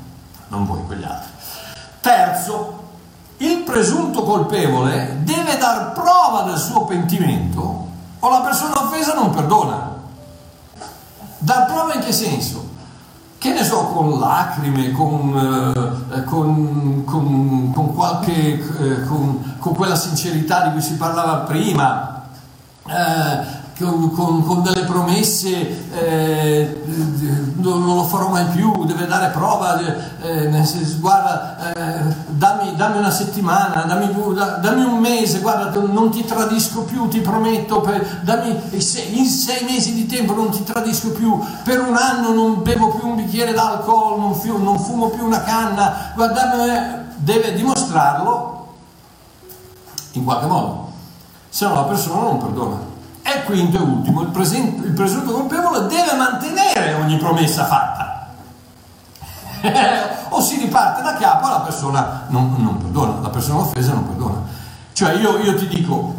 Non 0.47 0.65
voi, 0.65 0.83
quegli 0.87 1.03
altri. 1.03 1.29
Terzo, 2.01 2.79
il 3.37 3.59
presunto 3.59 4.23
colpevole 4.23 5.19
deve 5.21 5.57
dar 5.57 5.91
prova 5.91 6.41
del 6.41 6.57
suo 6.57 6.85
pentimento 6.85 7.87
o 8.19 8.29
la 8.29 8.41
persona 8.41 8.81
offesa 8.81 9.13
non 9.13 9.29
perdona. 9.29 9.89
Dar 11.37 11.65
prova 11.67 11.93
in 11.93 12.01
che 12.01 12.11
senso? 12.11 12.69
Che 13.37 13.53
ne 13.53 13.63
so, 13.63 13.85
con 13.87 14.19
lacrime, 14.19 14.91
con, 14.91 16.11
eh, 16.15 16.23
con, 16.23 17.03
con, 17.05 17.71
con 17.73 17.93
qualche, 17.93 18.53
eh, 18.53 19.05
con, 19.05 19.57
quella 19.59 19.95
sincerità 19.95 20.65
di 20.65 20.71
cui 20.71 20.81
si 20.81 20.95
parlava 20.95 21.37
prima, 21.37 22.23
eh, 22.87 23.60
con, 23.81 24.11
con, 24.11 24.45
con 24.45 24.61
delle 24.61 24.83
promesse, 24.83 25.89
eh, 25.91 26.83
non, 27.55 27.83
lo 27.83 28.03
farò 28.03 28.29
mai 28.29 28.45
più, 28.45 28.85
deve 28.85 29.07
dare 29.07 29.31
prova, 29.31 29.79
eh, 30.21 30.49
guarda, 30.99 31.73
eh, 31.73 32.15
dammi, 32.27 32.75
dammi, 32.75 32.99
una 32.99 33.09
settimana, 33.09 33.83
dammi, 33.83 34.13
dammi, 34.61 34.83
un 34.83 34.99
mese, 34.99 35.39
guarda, 35.39 35.77
non 35.79 36.11
ti 36.11 36.23
tradisco 36.23 36.83
più, 36.83 37.07
ti 37.07 37.19
prometto, 37.19 37.81
per, 37.81 38.21
dammi 38.23 38.59
in 38.71 39.25
sei 39.25 39.63
mesi 39.65 39.93
di 39.93 40.05
tempo 40.05 40.33
non 40.33 40.51
ti 40.51 40.63
tradisco 40.63 41.09
più, 41.11 41.39
per 41.63 41.81
un 41.81 41.95
anno 41.95 42.33
non 42.33 42.61
bevo 42.61 42.89
più 42.89 43.07
un 43.07 43.15
bicchiere 43.15 43.53
d'alcol, 43.53 44.19
non, 44.19 44.63
non 44.63 44.79
fumo 44.79 45.09
più 45.09 45.25
una 45.25 45.41
canna, 45.41 46.11
guarda, 46.15 47.05
deve 47.15 47.53
dimostrarlo 47.53 48.49
in 50.13 50.23
qualche 50.23 50.45
modo, 50.45 50.91
se 51.49 51.65
no 51.65 51.73
la 51.73 51.83
persona 51.83 52.21
non 52.21 52.37
perdona. 52.37 52.90
E 53.33 53.43
quinto 53.43 53.77
e 53.77 53.81
ultimo, 53.81 54.21
il, 54.21 54.27
presente, 54.27 54.85
il 54.87 54.93
presunto 54.93 55.31
colpevole 55.31 55.87
deve 55.87 56.13
mantenere 56.17 56.93
ogni 56.95 57.17
promessa 57.17 57.65
fatta. 57.65 58.27
o 60.29 60.41
si 60.41 60.57
riparte 60.57 61.01
da 61.01 61.13
capo 61.13 61.47
la 61.47 61.59
persona 61.59 62.23
non, 62.27 62.55
non, 62.57 62.77
perdona, 62.77 63.21
la 63.21 63.29
persona 63.29 63.59
offesa 63.59 63.93
non 63.93 64.07
perdona. 64.07 64.41
Cioè 64.91 65.13
io, 65.13 65.37
io 65.37 65.55
ti 65.55 65.67
dico, 65.67 66.13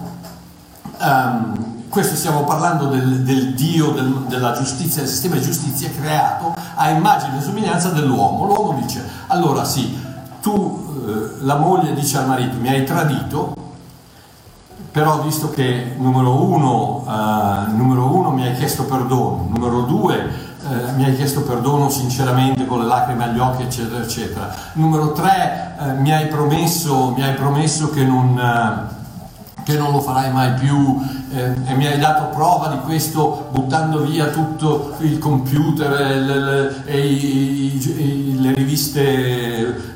um, 0.98 1.88
questo 1.88 2.14
stiamo 2.14 2.44
parlando 2.44 2.86
del, 2.86 3.22
del 3.22 3.52
Dio 3.52 3.90
del, 3.90 4.24
della 4.28 4.52
giustizia, 4.52 5.02
del 5.02 5.10
sistema 5.10 5.34
di 5.34 5.42
giustizia 5.42 5.90
creato 5.90 6.54
a 6.74 6.88
immagine 6.88 7.36
e 7.36 7.42
somiglianza 7.42 7.90
dell'uomo. 7.90 8.46
L'uomo 8.46 8.80
dice, 8.80 9.06
allora 9.26 9.64
sì, 9.64 10.00
tu, 10.40 11.04
eh, 11.06 11.44
la 11.44 11.56
moglie 11.56 11.92
dice 11.92 12.16
al 12.16 12.26
marito, 12.26 12.56
mi 12.56 12.68
hai 12.68 12.84
tradito, 12.84 13.54
però 14.92 15.22
visto 15.22 15.50
che 15.50 15.94
numero 15.96 16.44
uno, 16.44 17.02
uh, 17.06 17.74
numero 17.74 18.14
uno 18.14 18.30
mi 18.30 18.46
hai 18.46 18.54
chiesto 18.54 18.84
perdono, 18.84 19.48
numero 19.48 19.80
due 19.80 20.50
eh, 20.64 20.92
mi 20.92 21.04
hai 21.04 21.16
chiesto 21.16 21.42
perdono 21.42 21.88
sinceramente 21.88 22.66
con 22.66 22.80
le 22.80 22.86
lacrime 22.86 23.24
agli 23.24 23.38
occhi, 23.40 23.62
eccetera, 23.62 24.00
eccetera. 24.00 24.54
Numero 24.74 25.10
tre, 25.10 25.74
eh, 25.76 25.92
mi, 25.94 26.12
hai 26.12 26.28
promesso, 26.28 27.10
mi 27.16 27.22
hai 27.22 27.34
promesso 27.34 27.90
che 27.90 28.04
non 28.04 28.38
eh, 28.38 29.00
che 29.64 29.76
non 29.76 29.92
lo 29.92 30.00
farai 30.00 30.32
mai 30.32 30.54
più 30.54 31.00
eh, 31.30 31.54
e 31.66 31.74
mi 31.74 31.86
hai 31.86 31.98
dato 31.98 32.34
prova 32.34 32.66
di 32.68 32.80
questo 32.80 33.48
buttando 33.52 34.00
via 34.00 34.26
tutto 34.26 34.94
il 34.98 35.18
computer 35.18 36.00
e 36.00 36.20
le, 36.20 36.38
le, 36.38 36.82
e 36.84 37.06
i, 37.06 37.76
i, 37.76 38.40
le 38.40 38.54
riviste 38.54 39.00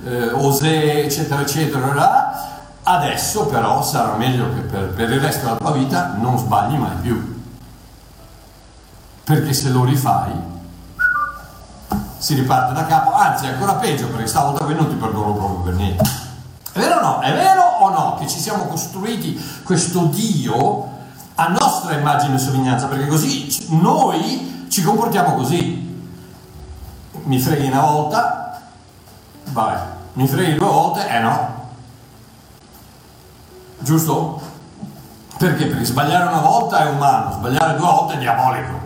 eh, 0.05 0.31
Osè 0.33 1.03
eccetera 1.05 1.41
eccetera 1.41 2.56
adesso 2.89 3.47
però 3.47 3.83
sarà 3.83 4.15
meglio 4.17 4.53
che 4.55 4.61
per, 4.61 4.89
per 4.95 5.11
il 5.11 5.21
resto 5.21 5.45
della 5.45 5.57
tua 5.57 5.73
vita 5.73 6.15
non 6.19 6.39
sbagli 6.39 6.77
mai 6.77 6.97
più 7.01 7.45
perché 9.25 9.53
se 9.53 9.71
lo 9.71 9.85
rifai 9.85 10.33
si 12.19 12.35
riparte 12.35 12.73
da 12.73 12.87
capo 12.87 13.13
anzi 13.13 13.47
è 13.47 13.49
ancora 13.49 13.75
peggio 13.75 14.09
perché 14.09 14.27
stavolta 14.27 14.65
qui 14.65 14.75
non 14.75 14.89
ti 14.89 14.95
perdono 14.95 15.35
proprio 15.35 15.61
per 15.61 15.75
niente 15.75 16.25
è 16.77 16.79
vero 16.79 16.97
o 16.97 17.01
no? 17.01 17.21
È 17.21 17.33
vero 17.33 17.63
o 17.63 17.89
no 17.89 18.17
che 18.19 18.29
ci 18.29 18.39
siamo 18.39 18.67
costruiti 18.67 19.43
questo 19.65 20.05
Dio 20.05 20.87
a 21.37 21.49
nostra 21.49 21.95
immagine 21.95 22.35
e 22.35 22.39
somiglianza? 22.39 22.87
Perché 22.87 23.07
così 23.07 23.67
noi 23.71 24.67
ci 24.69 24.83
comportiamo 24.83 25.35
così. 25.37 25.85
Mi 27.23 27.41
freghi 27.41 27.69
una 27.69 27.81
volta, 27.81 28.61
vabbè, 29.53 29.81
mi 30.13 30.29
freghi 30.29 30.55
due 30.57 30.69
volte, 30.69 31.09
eh 31.09 31.19
no. 31.19 31.56
Giusto? 33.87 34.41
Perché? 35.39 35.67
Perché 35.67 35.85
sbagliare 35.85 36.27
una 36.27 36.41
volta 36.41 36.85
è 36.85 36.91
umano, 36.91 37.31
sbagliare 37.35 37.77
due 37.77 37.87
volte 37.87 38.15
è 38.15 38.19
diabolico. 38.19 38.81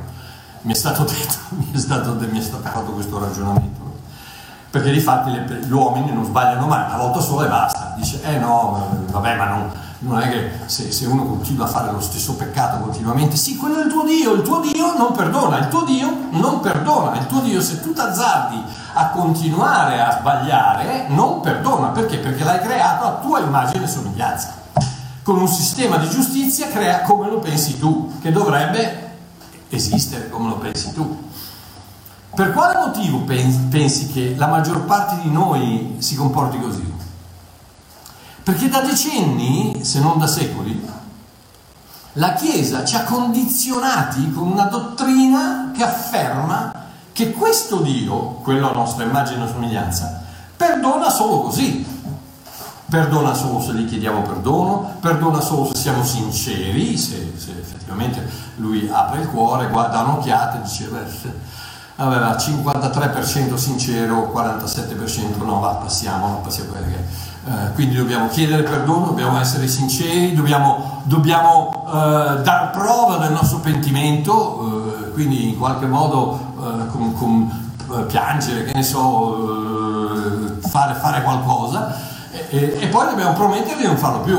Mi 0.61 0.73
è 0.73 0.77
stato 0.77 1.05
detto, 1.09 1.37
mi 1.49 1.73
è 1.73 1.79
stato, 1.79 2.15
mi 2.31 2.39
è 2.39 2.43
stato 2.43 2.69
fatto 2.69 2.93
questo 2.93 3.19
ragionamento 3.19 3.81
perché 4.71 4.93
di 4.93 5.01
fatti 5.01 5.31
gli 5.31 5.73
uomini 5.73 6.13
non 6.13 6.25
sbagliano 6.25 6.67
mai, 6.67 6.85
una 6.87 6.99
volta 6.99 7.21
sola 7.21 7.47
e 7.47 7.49
basta. 7.49 7.95
Dice, 7.97 8.21
eh 8.23 8.39
no, 8.39 8.89
vabbè, 9.11 9.37
ma 9.37 9.45
non, 9.47 9.71
non 10.01 10.21
è 10.21 10.29
che 10.29 10.51
se, 10.67 10.93
se, 10.93 11.07
uno 11.07 11.25
continua 11.25 11.65
a 11.65 11.69
fare 11.69 11.91
lo 11.91 12.01
stesso 12.01 12.35
peccato 12.35 12.79
continuamente, 12.79 13.37
sì, 13.37 13.57
quello 13.57 13.81
è 13.81 13.85
il 13.85 13.91
tuo 13.91 14.05
Dio, 14.05 14.33
il 14.35 14.43
tuo 14.43 14.61
Dio 14.61 14.97
non 14.97 15.13
perdona, 15.13 15.59
il 15.59 15.69
tuo 15.69 15.83
Dio 15.83 16.29
non 16.31 16.61
perdona, 16.61 17.19
il 17.19 17.27
tuo 17.27 17.41
Dio 17.41 17.61
se 17.61 17.81
tu 17.81 17.93
t'azzardi 17.93 18.63
a 18.93 19.09
continuare 19.09 20.01
a 20.01 20.19
sbagliare, 20.21 21.07
non 21.09 21.41
perdona, 21.41 21.89
perché? 21.89 22.19
Perché 22.19 22.45
l'hai 22.45 22.61
creato 22.61 23.07
a 23.07 23.13
tua 23.23 23.41
immagine 23.41 23.85
e 23.85 23.89
somiglianza, 23.89 24.55
con 25.31 25.43
un 25.43 25.47
sistema 25.47 25.97
di 25.99 26.11
giustizia 26.11 26.67
crea 26.67 27.03
come 27.03 27.29
lo 27.29 27.39
pensi 27.39 27.79
tu, 27.79 28.15
che 28.21 28.33
dovrebbe 28.33 29.19
esistere 29.69 30.29
come 30.29 30.49
lo 30.49 30.57
pensi 30.57 30.93
tu. 30.93 31.23
Per 32.35 32.53
quale 32.53 32.85
motivo 32.85 33.21
pensi 33.21 34.09
che 34.09 34.35
la 34.37 34.49
maggior 34.49 34.87
parte 34.87 35.21
di 35.23 35.31
noi 35.31 35.95
si 35.99 36.17
comporti 36.17 36.59
così? 36.59 36.95
Perché 38.43 38.69
da 38.69 38.81
decenni, 38.81 39.85
se 39.85 40.01
non 40.01 40.19
da 40.19 40.27
secoli, 40.27 40.85
la 42.15 42.33
Chiesa 42.33 42.85
ci 42.85 42.97
ha 42.97 43.05
condizionati 43.05 44.33
con 44.33 44.51
una 44.51 44.65
dottrina 44.65 45.71
che 45.73 45.85
afferma 45.85 46.73
che 47.13 47.31
questo 47.31 47.77
Dio, 47.77 48.41
quello 48.43 48.69
a 48.69 48.75
nostra 48.75 49.05
immagine 49.05 49.45
e 49.45 49.49
somiglianza, 49.49 50.23
perdona 50.57 51.09
solo 51.09 51.43
così. 51.43 52.00
Perdona 52.91 53.35
solo 53.35 53.61
se 53.61 53.73
gli 53.75 53.89
chiediamo 53.89 54.23
perdono, 54.23 54.97
perdona 55.01 55.41
solo 55.41 55.67
se 55.67 55.77
siamo 55.77 56.03
sinceri, 56.03 56.99
se, 56.99 57.33
se 57.37 57.53
effettivamente 57.53 58.29
lui 58.57 58.91
apre 58.93 59.21
il 59.21 59.29
cuore, 59.29 59.69
guarda 59.69 60.01
un'occhiata 60.01 60.59
e 60.59 60.63
dice, 60.63 60.91
aveva 61.95 62.33
53% 62.33 63.55
sincero, 63.55 64.33
47% 64.35 65.45
no, 65.45 65.61
va, 65.61 65.69
passiamo, 65.75 66.41
passiamo 66.43 66.73
perché. 66.73 67.29
Eh, 67.47 67.73
quindi 67.75 67.95
dobbiamo 67.95 68.27
chiedere 68.27 68.65
perdono, 68.65 69.07
dobbiamo 69.07 69.39
essere 69.39 69.69
sinceri, 69.69 70.35
dobbiamo, 70.35 71.03
dobbiamo 71.05 71.87
eh, 71.87 72.43
dar 72.43 72.71
prova 72.73 73.19
del 73.19 73.31
nostro 73.31 73.59
pentimento, 73.59 75.05
eh, 75.07 75.11
quindi 75.13 75.49
in 75.49 75.59
qualche 75.59 75.87
modo 75.87 76.41
eh, 76.59 76.87
con, 76.89 77.15
con, 77.15 77.73
eh, 77.93 78.03
piangere, 78.03 78.65
che 78.65 78.73
ne 78.75 78.83
so, 78.83 80.59
eh, 80.59 80.69
fare, 80.69 80.95
fare, 80.95 81.23
qualcosa 81.23 82.10
e, 82.51 82.79
e, 82.81 82.87
poi 82.89 83.07
dobbiamo 83.07 83.33
promettere 83.33 83.77
di 83.77 83.87
non 83.87 83.97
farlo 83.97 84.21
più. 84.21 84.39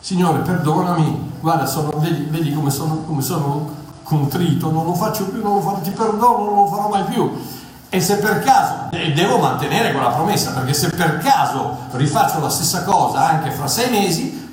Signore, 0.00 0.40
perdonami, 0.40 1.32
guarda, 1.40 1.64
sono, 1.64 1.90
vedi, 1.96 2.26
vedi 2.28 2.52
come 2.52 2.70
sono, 2.70 2.98
come 3.06 3.22
sono 3.22 3.74
contrito, 4.02 4.70
non 4.70 4.84
lo 4.84 4.94
faccio 4.94 5.24
più, 5.24 5.42
non 5.42 5.54
lo 5.54 5.60
farò, 5.62 5.80
ti 5.80 5.90
perdono, 5.90 6.44
non 6.44 6.54
lo 6.56 6.66
farò 6.66 6.88
mai 6.88 7.04
più. 7.04 7.30
E 7.88 8.00
se 8.02 8.18
per 8.18 8.40
caso, 8.40 8.90
e 8.90 9.12
devo 9.12 9.38
mantenere 9.38 9.92
quella 9.92 10.10
promessa, 10.10 10.52
perché 10.52 10.74
se 10.74 10.90
per 10.90 11.18
caso 11.18 11.74
rifaccio 11.92 12.38
la 12.38 12.50
stessa 12.50 12.84
cosa 12.84 13.26
anche 13.26 13.50
fra 13.50 13.66
sei 13.66 13.90
mesi, 13.90 14.46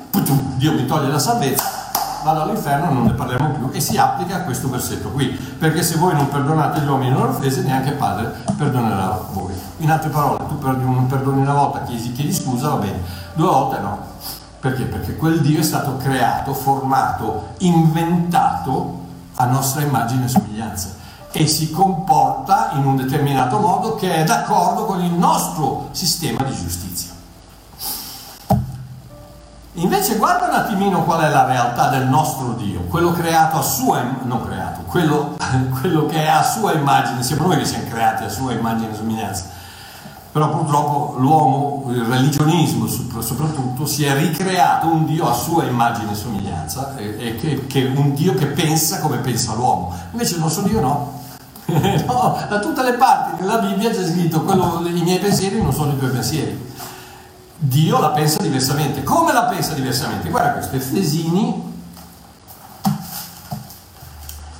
Dio 0.55 0.71
mi 0.71 0.85
toglie 0.85 1.11
la 1.11 1.19
salvezza, 1.19 1.84
vado 2.25 2.41
all'inferno, 2.41 2.91
non 2.91 3.03
ne 3.03 3.13
parliamo 3.13 3.49
più 3.49 3.69
e 3.71 3.79
si 3.79 3.97
applica 3.97 4.37
a 4.37 4.41
questo 4.41 4.67
versetto 4.67 5.09
qui, 5.09 5.27
perché 5.27 5.83
se 5.83 5.97
voi 5.97 6.15
non 6.15 6.27
perdonate 6.27 6.81
gli 6.81 6.87
uomini 6.87 7.11
non 7.11 7.29
offese, 7.29 7.61
neanche 7.61 7.89
il 7.89 7.95
Padre 7.95 8.33
perdonerà 8.57 9.27
voi. 9.31 9.53
In 9.77 9.91
altre 9.91 10.09
parole, 10.09 10.43
tu 10.47 10.57
non 10.59 11.05
perdoni 11.05 11.41
una 11.41 11.53
volta, 11.53 11.83
chiedi, 11.83 12.11
chiedi 12.13 12.33
scusa, 12.33 12.69
va 12.69 12.75
bene, 12.77 12.99
due 13.35 13.47
volte 13.47 13.79
no. 13.79 13.99
Perché? 14.59 14.85
Perché 14.85 15.15
quel 15.15 15.39
Dio 15.41 15.59
è 15.59 15.63
stato 15.63 15.97
creato, 15.97 16.55
formato, 16.55 17.49
inventato 17.59 19.03
a 19.35 19.45
nostra 19.45 19.81
immagine 19.83 20.25
e 20.25 20.29
somiglianza 20.29 20.89
e 21.31 21.45
si 21.45 21.69
comporta 21.69 22.71
in 22.73 22.85
un 22.85 22.95
determinato 22.95 23.59
modo 23.59 23.93
che 23.95 24.15
è 24.15 24.23
d'accordo 24.23 24.85
con 24.85 25.03
il 25.03 25.11
nostro 25.11 25.89
sistema 25.91 26.41
di 26.43 26.55
giustizia. 26.55 27.04
Invece 29.75 30.15
guarda 30.15 30.47
un 30.47 30.53
attimino 30.53 31.03
qual 31.03 31.21
è 31.21 31.29
la 31.29 31.45
realtà 31.45 31.89
del 31.89 32.07
nostro 32.07 32.53
Dio, 32.53 32.81
quello 32.89 33.11
creato 33.11 33.57
a 33.57 33.61
sua, 33.61 34.01
non 34.23 34.45
creato, 34.45 34.81
quello, 34.81 35.35
quello 35.79 36.05
che 36.05 36.23
è 36.23 36.27
a 36.27 36.43
sua 36.43 36.73
immagine, 36.73 37.23
siamo 37.23 37.47
noi 37.47 37.57
che 37.57 37.65
siamo 37.65 37.85
creati 37.89 38.23
a 38.23 38.29
sua 38.29 38.53
immagine 38.53 38.91
e 38.91 38.95
somiglianza 38.95 39.63
però 40.35 40.49
purtroppo 40.49 41.15
l'uomo, 41.17 41.85
il 41.93 42.03
religionismo 42.03 42.87
soprattutto, 42.87 43.85
si 43.85 44.03
è 44.03 44.13
ricreato 44.17 44.87
un 44.87 45.05
Dio 45.05 45.29
a 45.29 45.33
sua 45.33 45.63
immagine 45.63 46.11
e 46.11 46.15
somiglianza, 46.15 46.97
e, 46.97 47.37
che, 47.37 47.65
che 47.67 47.85
un 47.95 48.13
Dio 48.13 48.33
che 48.33 48.47
pensa 48.47 48.99
come 48.99 49.19
pensa 49.19 49.53
l'uomo. 49.53 49.95
Invece 50.11 50.33
il 50.33 50.41
nostro 50.41 50.63
Dio 50.63 50.81
no. 50.81 51.21
no 51.71 52.37
da 52.49 52.59
tutte 52.59 52.83
le 52.83 52.95
parti 52.95 53.41
della 53.41 53.59
Bibbia 53.59 53.89
c'è 53.91 54.05
scritto 54.05 54.41
quello, 54.41 54.81
i 54.83 55.01
miei 55.03 55.19
pensieri 55.19 55.61
non 55.61 55.71
sono 55.71 55.93
i 55.93 55.97
tuoi 55.97 56.09
pensieri. 56.11 56.73
Dio 57.57 57.99
la 57.99 58.09
pensa 58.09 58.41
diversamente. 58.41 59.03
Come 59.03 59.31
la 59.31 59.43
pensa 59.43 59.73
diversamente? 59.73 60.29
Guarda 60.29 60.51
questo, 60.53 60.75
Efesini, 60.75 61.73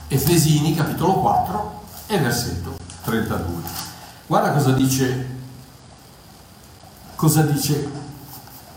Efesini 0.07 0.75
capitolo 0.75 1.13
4 1.13 1.83
e 2.07 2.17
versetto 2.19 2.75
32. 3.03 3.61
Guarda 4.27 4.51
cosa 4.51 4.71
dice 4.71 5.33
cosa 7.15 7.41
dice, 7.41 7.89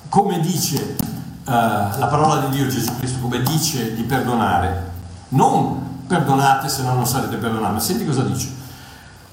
come 0.08 0.40
dice 0.40 0.96
uh, 1.44 1.50
la 1.50 2.06
parola 2.08 2.46
di 2.46 2.56
Dio 2.56 2.66
Gesù 2.66 2.96
Cristo, 2.96 3.18
come 3.20 3.42
dice 3.42 3.94
di 3.94 4.02
perdonare. 4.02 4.96
Non 5.30 6.04
perdonate 6.06 6.68
se 6.68 6.82
no 6.82 6.94
non 6.94 7.06
sarete 7.06 7.36
perdonati, 7.36 7.72
ma 7.74 7.80
senti 7.80 8.06
cosa 8.06 8.22
dice. 8.22 8.48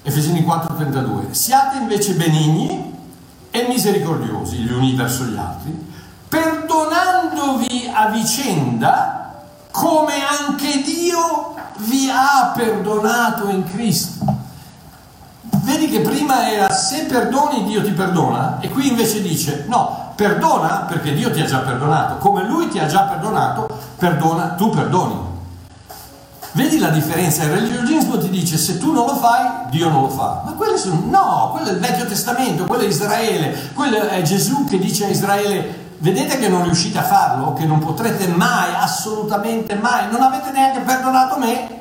Efesini 0.01 0.41
4:32. 0.41 1.31
Siate 1.31 1.77
invece 1.77 2.13
benigni 2.13 2.84
e 3.55 3.67
misericordiosi 3.69 4.57
gli 4.57 4.71
uni 4.71 4.95
verso 4.95 5.23
gli 5.23 5.37
altri, 5.37 5.93
perdonandovi 6.27 7.89
a 7.93 8.09
vicenda 8.09 9.43
come 9.71 10.13
anche 10.25 10.81
Dio 10.81 11.55
vi 11.77 12.09
ha 12.09 12.51
perdonato 12.53 13.47
in 13.47 13.63
Cristo. 13.63 14.25
Vedi 15.63 15.87
che 15.87 16.01
prima 16.01 16.51
era 16.51 16.69
se 16.69 17.05
perdoni 17.05 17.63
Dio 17.63 17.81
ti 17.81 17.91
perdona 17.91 18.59
e 18.59 18.69
qui 18.69 18.89
invece 18.89 19.21
dice 19.21 19.65
no, 19.69 20.11
perdona 20.15 20.85
perché 20.87 21.13
Dio 21.13 21.31
ti 21.31 21.39
ha 21.39 21.45
già 21.45 21.59
perdonato, 21.59 22.17
come 22.17 22.43
Lui 22.43 22.67
ti 22.67 22.79
ha 22.79 22.87
già 22.87 23.03
perdonato, 23.03 23.67
perdona, 23.97 24.49
tu 24.49 24.69
perdoni. 24.69 25.33
Vedi 26.55 26.79
la 26.79 26.87
differenza? 26.87 27.43
Il 27.43 27.49
religiosismo 27.49 28.17
ti 28.17 28.29
dice 28.29 28.57
se 28.57 28.77
tu 28.77 28.93
non 28.93 29.05
lo 29.05 29.15
fai, 29.17 29.45
Dio 29.69 29.89
non 29.89 30.03
lo 30.03 30.09
fa. 30.09 30.41
Ma 30.45 30.53
quello 30.53 30.77
sono, 30.77 31.01
no, 31.03 31.49
quello 31.51 31.67
è 31.67 31.71
il 31.73 31.79
Vecchio 31.79 32.05
Testamento, 32.05 32.63
quello 32.63 32.83
è 32.83 32.87
Israele, 32.87 33.71
quello 33.73 34.07
è 34.07 34.21
Gesù 34.21 34.63
che 34.63 34.79
dice 34.79 35.03
a 35.03 35.09
Israele 35.09 35.83
vedete 35.97 36.37
che 36.37 36.47
non 36.47 36.63
riuscite 36.63 36.97
a 36.97 37.03
farlo, 37.03 37.51
che 37.51 37.65
non 37.65 37.79
potrete 37.79 38.27
mai, 38.27 38.73
assolutamente 38.73 39.75
mai, 39.75 40.09
non 40.09 40.21
avete 40.21 40.51
neanche 40.51 40.79
perdonato 40.79 41.37
me, 41.37 41.79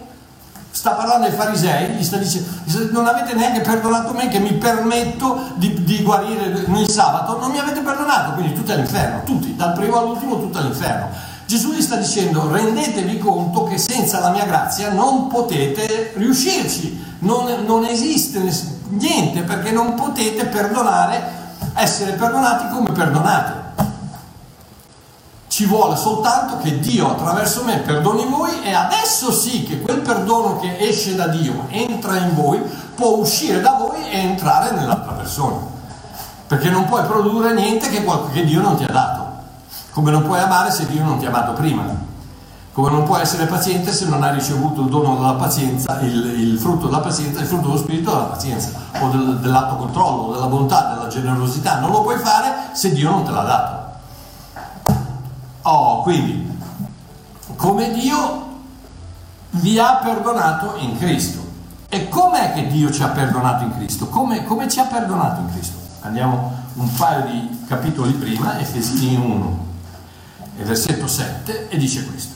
sta 0.72 0.90
parlando 0.90 1.26
ai 1.26 1.32
farisei, 1.32 1.90
gli 1.90 2.02
sta 2.02 2.16
dicendo, 2.16 2.48
non 2.90 3.06
avete 3.06 3.34
neanche 3.34 3.60
perdonato 3.60 4.12
me 4.12 4.26
che 4.26 4.40
mi 4.40 4.54
permetto 4.54 5.52
di, 5.54 5.84
di 5.84 6.02
guarire 6.02 6.64
nel 6.66 6.88
sabato, 6.88 7.38
non 7.38 7.52
mi 7.52 7.60
avete 7.60 7.80
perdonato, 7.80 8.32
quindi 8.32 8.54
tutti 8.54 8.72
all'inferno, 8.72 9.22
tutti, 9.22 9.54
dal 9.54 9.72
primo 9.72 9.98
all'ultimo 10.00 10.40
tutti 10.40 10.58
all'inferno. 10.58 11.23
Gesù 11.54 11.70
gli 11.70 11.82
sta 11.82 11.94
dicendo 11.94 12.50
rendetevi 12.50 13.16
conto 13.16 13.62
che 13.62 13.78
senza 13.78 14.18
la 14.18 14.30
mia 14.30 14.44
grazia 14.44 14.90
non 14.90 15.28
potete 15.28 16.10
riuscirci, 16.16 17.18
non, 17.20 17.62
non 17.64 17.84
esiste 17.84 18.40
niente 18.88 19.42
perché 19.42 19.70
non 19.70 19.94
potete 19.94 20.46
perdonare, 20.46 21.22
essere 21.74 22.14
perdonati 22.14 22.74
come 22.74 22.90
perdonate. 22.90 23.62
Ci 25.46 25.66
vuole 25.66 25.94
soltanto 25.94 26.56
che 26.58 26.80
Dio 26.80 27.12
attraverso 27.12 27.62
me 27.62 27.78
perdoni 27.78 28.26
voi 28.26 28.60
e 28.64 28.72
adesso 28.72 29.30
sì 29.30 29.62
che 29.62 29.80
quel 29.80 30.00
perdono 30.00 30.58
che 30.58 30.76
esce 30.80 31.14
da 31.14 31.28
Dio 31.28 31.66
entra 31.68 32.16
in 32.16 32.34
voi, 32.34 32.60
può 32.96 33.10
uscire 33.18 33.60
da 33.60 33.76
voi 33.78 34.04
e 34.10 34.18
entrare 34.18 34.74
nell'altra 34.74 35.12
persona. 35.12 35.58
Perché 36.48 36.68
non 36.68 36.86
puoi 36.86 37.04
produrre 37.04 37.54
niente 37.54 37.88
che, 37.90 38.04
che 38.32 38.44
Dio 38.44 38.60
non 38.60 38.76
ti 38.76 38.82
ha 38.82 38.92
dato. 38.92 39.23
Come 39.94 40.11
non 40.11 40.24
puoi 40.24 40.40
amare 40.40 40.72
se 40.72 40.87
Dio 40.87 41.04
non 41.04 41.18
ti 41.18 41.24
ha 41.24 41.28
amato 41.28 41.52
prima. 41.52 41.85
Come 42.72 42.90
non 42.90 43.04
puoi 43.04 43.20
essere 43.20 43.46
paziente 43.46 43.92
se 43.92 44.07
non 44.07 44.24
hai 44.24 44.35
ricevuto 44.35 44.80
il 44.80 44.88
dono 44.88 45.14
della 45.14 45.35
pazienza, 45.35 46.00
il, 46.00 46.37
il 46.37 46.59
frutto 46.59 46.87
della 46.87 46.98
pazienza, 46.98 47.38
il 47.38 47.46
frutto 47.46 47.68
dello 47.68 47.78
spirito 47.78 48.11
della 48.11 48.24
pazienza, 48.24 48.70
o 48.98 49.09
del, 49.11 49.38
dell'autocontrollo, 49.38 50.33
della 50.33 50.46
bontà, 50.46 50.94
della 50.94 51.07
generosità. 51.07 51.78
Non 51.78 51.92
lo 51.92 52.02
puoi 52.02 52.18
fare 52.18 52.70
se 52.72 52.90
Dio 52.90 53.09
non 53.09 53.22
te 53.22 53.30
l'ha 53.30 53.42
dato. 53.44 54.92
Oh, 55.62 56.02
quindi, 56.02 56.59
come 57.54 57.92
Dio 57.92 58.46
vi 59.50 59.78
ha 59.78 60.00
perdonato 60.02 60.74
in 60.78 60.98
Cristo. 60.98 61.40
E 61.88 62.09
com'è 62.09 62.52
che 62.52 62.66
Dio 62.66 62.90
ci 62.90 63.04
ha 63.04 63.11
perdonato 63.11 63.62
in 63.62 63.72
Cristo? 63.76 64.09
Come, 64.09 64.42
come 64.42 64.68
ci 64.68 64.80
ha 64.80 64.87
perdonato 64.87 65.40
in 65.40 65.52
Cristo? 65.52 65.76
Andiamo 66.00 66.52
un 66.74 66.92
paio 66.94 67.26
di 67.26 67.64
capitoli 67.68 68.12
prima, 68.14 68.59
Efesini 68.59 69.14
1 69.14 69.72
e 70.56 70.62
versetto 70.62 71.06
7, 71.06 71.68
e 71.68 71.76
dice 71.76 72.06
questo. 72.06 72.34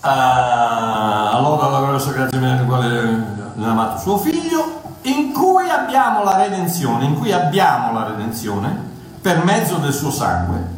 Ah, 0.00 1.32
allora 1.32 1.68
la 1.68 1.80
grossa 1.86 2.12
grazia 2.12 2.38
nel 2.38 2.64
quale 2.64 3.50
l'ha 3.54 3.70
amato 3.70 3.98
suo 3.98 4.16
figlio, 4.18 4.80
in 5.02 5.32
cui 5.32 5.68
abbiamo 5.68 6.22
la 6.22 6.36
redenzione, 6.36 7.04
in 7.04 7.18
cui 7.18 7.32
abbiamo 7.32 7.92
la 7.92 8.06
redenzione 8.06 8.86
per 9.20 9.44
mezzo 9.44 9.76
del 9.76 9.92
suo 9.92 10.10
sangue. 10.10 10.76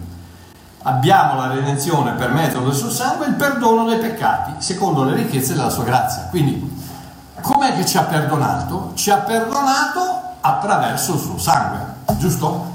Abbiamo 0.83 1.38
la 1.38 1.48
redenzione 1.48 2.12
per 2.12 2.33
mezzo 2.33 2.61
del 2.61 2.72
suo 2.72 2.90
sangue, 2.90 3.26
il 3.26 3.35
perdono 3.35 3.85
dei 3.85 3.98
peccati, 3.98 4.54
secondo 4.59 5.04
le 5.04 5.14
ricchezze 5.14 5.54
della 5.54 5.68
sua 5.68 5.85
grazia. 5.85 6.28
Quindi, 6.30 6.78
com'è 7.42 7.74
che 7.74 7.85
ci 7.85 7.98
ha 7.98 8.02
perdonato? 8.04 8.92
Ci 8.94 9.11
ha 9.11 9.18
perdonato 9.18 10.20
attraverso 10.40 11.14
il 11.14 11.20
suo 11.20 11.38
sangue, 11.38 11.78
giusto? 12.16 12.69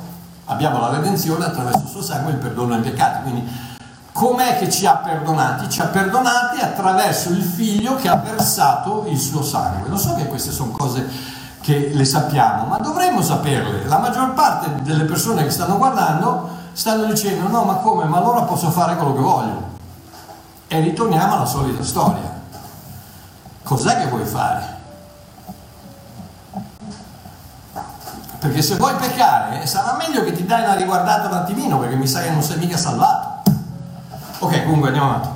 Abbiamo 0.45 0.79
la 0.79 0.89
redenzione 0.89 1.45
attraverso 1.45 1.79
il 1.79 1.89
suo 1.89 2.01
sangue 2.03 2.33
il 2.33 2.37
perdono 2.37 2.75
dei 2.75 2.91
peccati. 2.91 3.23
Quindi, 3.23 3.49
com'è 4.11 4.57
che 4.59 4.69
ci 4.69 4.85
ha 4.85 4.97
perdonati? 4.97 5.69
Ci 5.69 5.81
ha 5.81 5.85
perdonati 5.85 6.61
attraverso 6.61 7.29
il 7.29 7.41
figlio 7.41 7.95
che 7.95 8.07
ha 8.07 8.15
versato 8.17 9.05
il 9.07 9.17
suo 9.19 9.43
sangue. 9.43 9.89
Lo 9.89 9.97
so 9.97 10.13
che 10.13 10.27
queste 10.27 10.51
sono 10.51 10.71
cose 10.71 11.33
che 11.61 11.89
le 11.93 12.05
sappiamo, 12.05 12.65
ma 12.65 12.77
dovremmo 12.77 13.23
saperle. 13.23 13.85
La 13.87 13.97
maggior 13.97 14.33
parte 14.33 14.83
delle 14.83 15.05
persone 15.05 15.43
che 15.43 15.49
stanno 15.49 15.77
guardando 15.77 16.47
stanno 16.73 17.05
dicendo 17.05 17.47
no, 17.47 17.63
ma 17.63 17.75
come? 17.75 18.05
Ma 18.05 18.17
allora 18.17 18.43
posso 18.43 18.69
fare 18.69 18.95
quello 18.97 19.15
che 19.15 19.21
voglio. 19.21 19.73
E 20.67 20.79
ritorniamo 20.79 21.33
alla 21.33 21.45
solita 21.45 21.83
storia. 21.83 22.33
Cos'è 23.63 23.97
che 23.97 24.07
vuoi 24.09 24.25
fare? 24.25 24.74
Perché 28.45 28.61
se 28.61 28.75
vuoi 28.75 28.93
peccare 28.93 29.65
sarà 29.65 29.97
meglio 29.97 30.23
che 30.23 30.31
ti 30.31 30.45
dai 30.45 30.61
una 30.61 30.75
riguardata 30.75 31.29
un 31.29 31.33
attimino 31.33 31.79
perché 31.79 31.95
mi 31.95 32.05
sa 32.05 32.21
che 32.21 32.29
non 32.29 32.43
sei 32.43 32.59
mica 32.59 32.77
salvato. 32.77 33.41
Ok, 34.37 34.65
comunque 34.65 34.89
andiamo 34.89 35.15
avanti. 35.15 35.29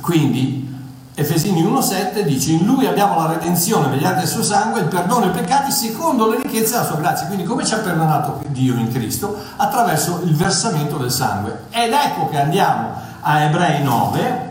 Quindi 0.00 0.68
Efesini 1.14 1.62
1,7 1.62 2.22
dice: 2.22 2.50
In 2.50 2.64
lui 2.64 2.86
abbiamo 2.86 3.14
la 3.14 3.28
redenzione 3.28 3.86
mediante 3.86 4.22
il 4.22 4.28
suo 4.28 4.42
sangue, 4.42 4.80
il 4.80 4.88
perdono 4.88 5.26
dei 5.26 5.40
peccati 5.40 5.70
secondo 5.70 6.28
le 6.28 6.40
ricchezze 6.42 6.72
della 6.72 6.84
sua 6.84 6.96
grazia. 6.96 7.26
Quindi, 7.28 7.44
come 7.44 7.64
ci 7.64 7.74
ha 7.74 7.78
perdonato 7.78 8.42
Dio 8.48 8.74
in 8.74 8.90
Cristo? 8.90 9.36
Attraverso 9.54 10.22
il 10.24 10.34
versamento 10.34 10.96
del 10.96 11.12
sangue. 11.12 11.66
Ed 11.70 11.92
ecco 11.92 12.28
che 12.28 12.40
andiamo 12.40 12.92
a 13.20 13.40
Ebrei 13.42 13.84
9. 13.84 14.48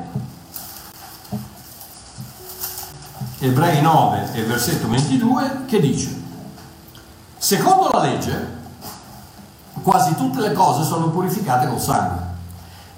Ebrei 3.39 3.81
9 3.81 4.29
e 4.31 4.43
versetto 4.43 4.87
22 4.87 5.65
che 5.65 5.81
dice: 5.81 6.18
Secondo 7.39 7.89
la 7.93 8.02
legge, 8.02 8.58
quasi 9.82 10.13
tutte 10.15 10.41
le 10.41 10.52
cose 10.52 10.84
sono 10.84 11.10
purificate 11.10 11.67
col 11.67 11.80
sangue 11.80 12.28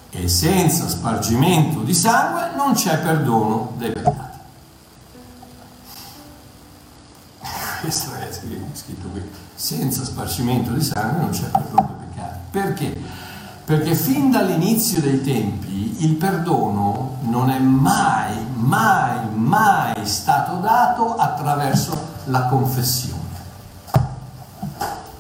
e 0.10 0.28
senza 0.28 0.90
spargimento 0.90 1.82
di 1.82 1.94
sangue 1.94 2.50
non 2.56 2.74
c'è 2.74 2.98
perdono 2.98 3.74
dei 3.78 3.92
peccati. 3.92 4.40
Questo 7.82 8.14
è 8.16 8.30
scritto 8.74 9.10
qui. 9.10 9.22
Senza 9.54 10.04
spargimento 10.04 10.72
di 10.72 10.82
sangue 10.82 11.22
non 11.22 11.30
c'è 11.30 11.46
perdono 11.46 11.96
dei 12.00 12.08
peccati. 12.10 12.40
Perché? 12.50 13.02
Perché 13.64 13.94
fin 13.94 14.32
dall'inizio 14.32 15.02
dei 15.02 15.22
tempi 15.22 16.04
il 16.04 16.16
perdono 16.16 17.18
non 17.22 17.52
è 17.52 17.60
mai, 17.60 18.44
mai, 18.56 19.20
mai 19.36 20.04
stato 20.04 20.56
dato 20.56 21.16
attraverso 21.16 22.10
la 22.26 22.48
confessione. 22.48 23.21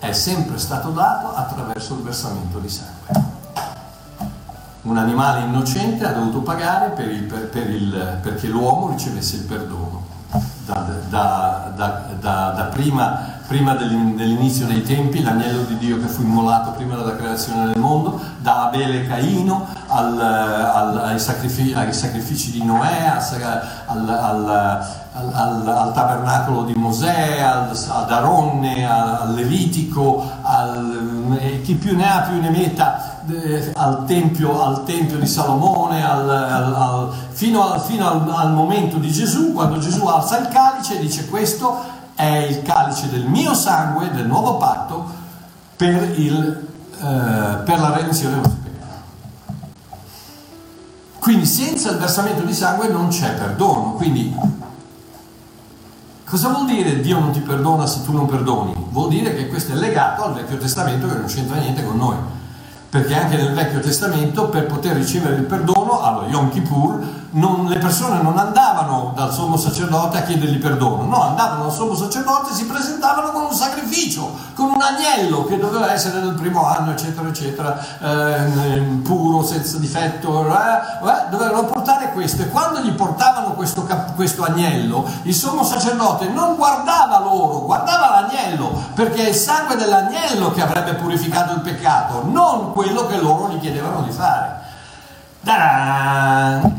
È 0.01 0.11
sempre 0.13 0.57
stato 0.57 0.89
dato 0.89 1.33
attraverso 1.35 1.93
il 1.93 2.01
versamento 2.01 2.59
di 2.59 2.67
sangue 2.67 3.31
un 4.83 4.97
animale 4.97 5.41
innocente 5.41 6.05
ha 6.05 6.11
dovuto 6.11 6.41
pagare 6.41 6.89
per 6.89 7.09
il, 7.09 7.23
per, 7.23 7.49
per 7.49 7.69
il, 7.69 8.19
perché 8.21 8.47
l'uomo 8.47 8.89
ricevesse 8.89 9.35
il 9.37 9.43
perdono. 9.43 10.09
Da, 10.65 10.85
da, 11.09 11.73
da, 11.75 12.53
da 12.55 12.63
prima, 12.71 13.39
prima, 13.45 13.75
dell'inizio 13.75 14.65
dei 14.65 14.81
tempi, 14.81 15.21
l'agnello 15.21 15.63
di 15.63 15.77
Dio 15.77 15.99
che 15.99 16.07
fu 16.07 16.21
immolato 16.21 16.71
prima 16.71 16.95
della 16.95 17.17
creazione 17.17 17.65
del 17.65 17.77
mondo, 17.77 18.17
da 18.39 18.67
Abele 18.67 19.01
e 19.01 19.07
Caino 19.07 19.67
al, 19.87 20.17
al, 20.17 20.97
ai, 20.97 21.19
sacrifici, 21.19 21.73
ai, 21.73 21.91
sacrifici, 21.91 22.51
di 22.51 22.63
Noè, 22.63 23.11
al, 23.87 24.87
al, 25.13 25.67
al 25.67 25.93
tabernacolo 25.93 26.63
di 26.63 26.73
Mosè, 26.73 27.41
ad 27.41 28.11
Aronne, 28.11 28.89
al, 28.89 29.33
Levitico, 29.33 30.29
chi 31.63 31.75
più 31.75 31.95
ne 31.95 32.09
ha 32.09 32.19
più 32.21 32.39
ne 32.39 32.49
metta 32.49 33.19
al 33.73 34.05
tempio, 34.05 34.63
al 34.63 34.83
tempio, 34.85 35.17
di 35.17 35.27
Salomone, 35.27 36.05
al, 36.05 36.29
al, 36.29 37.11
fino, 37.31 37.77
fino 37.79 38.35
al, 38.35 38.51
momento 38.53 38.97
di 38.97 39.11
Gesù, 39.11 39.53
quando 39.53 39.79
Gesù 39.79 40.05
alza 40.05 40.39
il 40.39 40.47
calice 40.47 40.97
e 40.97 41.01
dice 41.01 41.27
questo 41.27 41.99
è 42.15 42.47
il 42.49 42.61
calice 42.61 43.09
del 43.09 43.25
mio 43.25 43.53
sangue, 43.53 44.11
del 44.11 44.27
nuovo 44.27 44.57
patto, 44.57 45.19
per, 45.75 46.19
il, 46.19 46.67
eh, 46.99 47.55
per 47.63 47.79
la 47.79 47.93
redenzione. 47.95 48.59
Quindi 51.19 51.45
senza 51.45 51.91
il 51.91 51.97
versamento 51.97 52.41
di 52.41 52.53
sangue 52.53 52.87
non 52.87 53.09
c'è 53.09 53.33
perdono. 53.33 53.93
Quindi 53.93 54.35
cosa 56.31 56.47
vuol 56.47 56.65
dire 56.65 57.01
Dio 57.01 57.19
non 57.19 57.31
ti 57.31 57.41
perdona 57.41 57.85
se 57.85 58.05
tu 58.05 58.13
non 58.13 58.25
perdoni? 58.25 58.73
Vuol 58.91 59.09
dire 59.09 59.35
che 59.35 59.49
questo 59.49 59.73
è 59.73 59.75
legato 59.75 60.23
al 60.23 60.33
Vecchio 60.33 60.55
Testamento 60.55 61.05
che 61.05 61.15
non 61.15 61.25
c'entra 61.25 61.57
niente 61.57 61.83
con 61.83 61.97
noi 61.97 62.15
perché 62.87 63.13
anche 63.13 63.35
nel 63.35 63.53
Vecchio 63.53 63.81
Testamento 63.81 64.47
per 64.47 64.65
poter 64.65 64.95
ricevere 64.95 65.35
il 65.35 65.43
perdono, 65.43 66.01
allo 66.01 66.27
Yom 66.27 66.49
Kippur, 66.49 66.99
non, 67.31 67.67
le 67.67 67.77
persone 67.77 68.21
non 68.21 68.37
andavano 68.37 69.13
dal 69.15 69.31
sommo 69.31 69.55
sacerdote 69.55 70.17
a 70.17 70.21
chiedergli 70.23 70.57
perdono, 70.57 71.03
no, 71.03 71.21
andavano 71.21 71.63
dal 71.63 71.71
sommo 71.71 71.95
sacerdote 71.95 72.51
e 72.51 72.53
si 72.55 72.65
presentavano 72.65 73.31
con 73.31 73.43
un 73.43 73.53
sacrificio, 73.53 74.35
con 74.53 74.71
un 74.71 74.81
agnello 74.81 75.45
che 75.45 75.57
doveva 75.57 75.93
essere 75.93 76.19
del 76.19 76.33
primo 76.33 76.65
anno, 76.65 76.91
eccetera, 76.91 77.27
eccetera, 77.27 77.79
eh, 77.99 78.81
puro, 79.03 79.43
senza 79.43 79.77
difetto, 79.77 80.45
eh, 80.45 81.07
eh, 81.07 81.29
dovevano 81.29 81.65
portare 81.65 82.11
questo 82.11 82.41
e 82.41 82.49
quando 82.49 82.79
gli 82.81 82.91
portavano 82.91 83.53
questo, 83.53 83.87
questo 84.15 84.43
agnello, 84.43 85.07
il 85.23 85.33
sommo 85.33 85.63
sacerdote 85.63 86.27
non 86.27 86.55
guardava 86.55 87.19
loro, 87.19 87.61
guardava 87.61 88.21
l'agnello, 88.21 88.71
perché 88.93 89.25
è 89.25 89.29
il 89.29 89.35
sangue 89.35 89.77
dell'agnello 89.77 90.51
che 90.51 90.61
avrebbe 90.61 90.95
purificato 90.95 91.53
il 91.53 91.61
peccato, 91.61 92.23
non 92.25 92.73
quello 92.73 93.05
che 93.07 93.17
loro 93.17 93.49
gli 93.49 93.59
chiedevano 93.59 94.01
di 94.01 94.11
fare. 94.11 94.60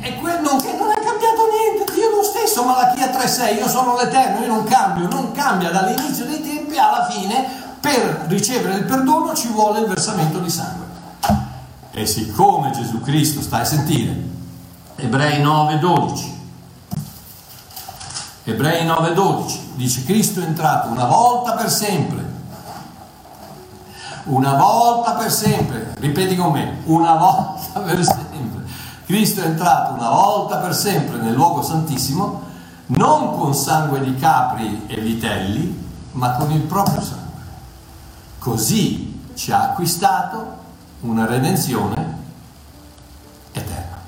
E 0.01 0.17
quello 0.21 0.57
che 0.57 0.73
non 0.77 0.91
è 0.91 1.01
cambiato 1.03 1.49
niente, 1.51 1.93
Dio 1.93 2.11
lo 2.11 2.23
stesso, 2.23 2.65
Malachia 2.65 3.11
3.6, 3.11 3.57
io 3.57 3.69
sono 3.69 3.97
l'Eterno, 3.97 4.41
io 4.41 4.47
non 4.47 4.65
cambio, 4.65 5.09
non 5.09 5.33
cambia 5.33 5.71
dall'inizio 5.71 6.25
dei 6.27 6.41
tempi 6.41 6.79
alla 6.79 7.09
fine, 7.11 7.45
per 7.81 8.27
ricevere 8.29 8.77
il 8.79 8.85
perdono 8.85 9.35
ci 9.35 9.49
vuole 9.49 9.81
il 9.81 9.87
versamento 9.87 10.39
di 10.39 10.51
sangue. 10.51 10.87
E 11.91 12.07
siccome 12.07 12.71
Gesù 12.71 13.01
Cristo, 13.01 13.43
stai 13.43 13.63
a 13.63 13.65
sentire, 13.65 14.17
Ebrei 14.97 15.43
9.12, 15.43 16.41
Ebrei 18.45 18.85
9.12 18.85 19.59
dice 19.75 20.05
Cristo 20.05 20.41
è 20.41 20.45
entrato 20.45 20.89
una 20.89 21.05
volta 21.05 21.53
per 21.53 21.71
sempre. 21.71 22.31
Una 24.25 24.55
volta 24.55 25.13
per 25.13 25.31
sempre, 25.33 25.95
ripeti 25.99 26.37
con 26.37 26.53
me, 26.53 26.79
una 26.85 27.15
volta 27.15 27.81
per 27.81 28.05
sempre. 28.05 28.32
Cristo 29.13 29.43
è 29.43 29.45
entrato 29.45 29.93
una 29.93 30.09
volta 30.09 30.57
per 30.57 30.75
sempre 30.75 31.19
nel 31.19 31.35
luogo 31.35 31.61
santissimo, 31.61 32.45
non 32.87 33.39
con 33.39 33.55
sangue 33.55 34.01
di 34.01 34.17
capri 34.17 34.87
e 34.87 34.99
vitelli, 35.03 35.87
ma 36.13 36.33
con 36.37 36.51
il 36.51 36.63
proprio 36.63 37.03
sangue. 37.03 37.43
Così 38.39 39.21
ci 39.35 39.53
ha 39.53 39.65
acquistato 39.65 40.57
una 41.01 41.27
redenzione 41.27 42.21
eterna. 43.53 43.99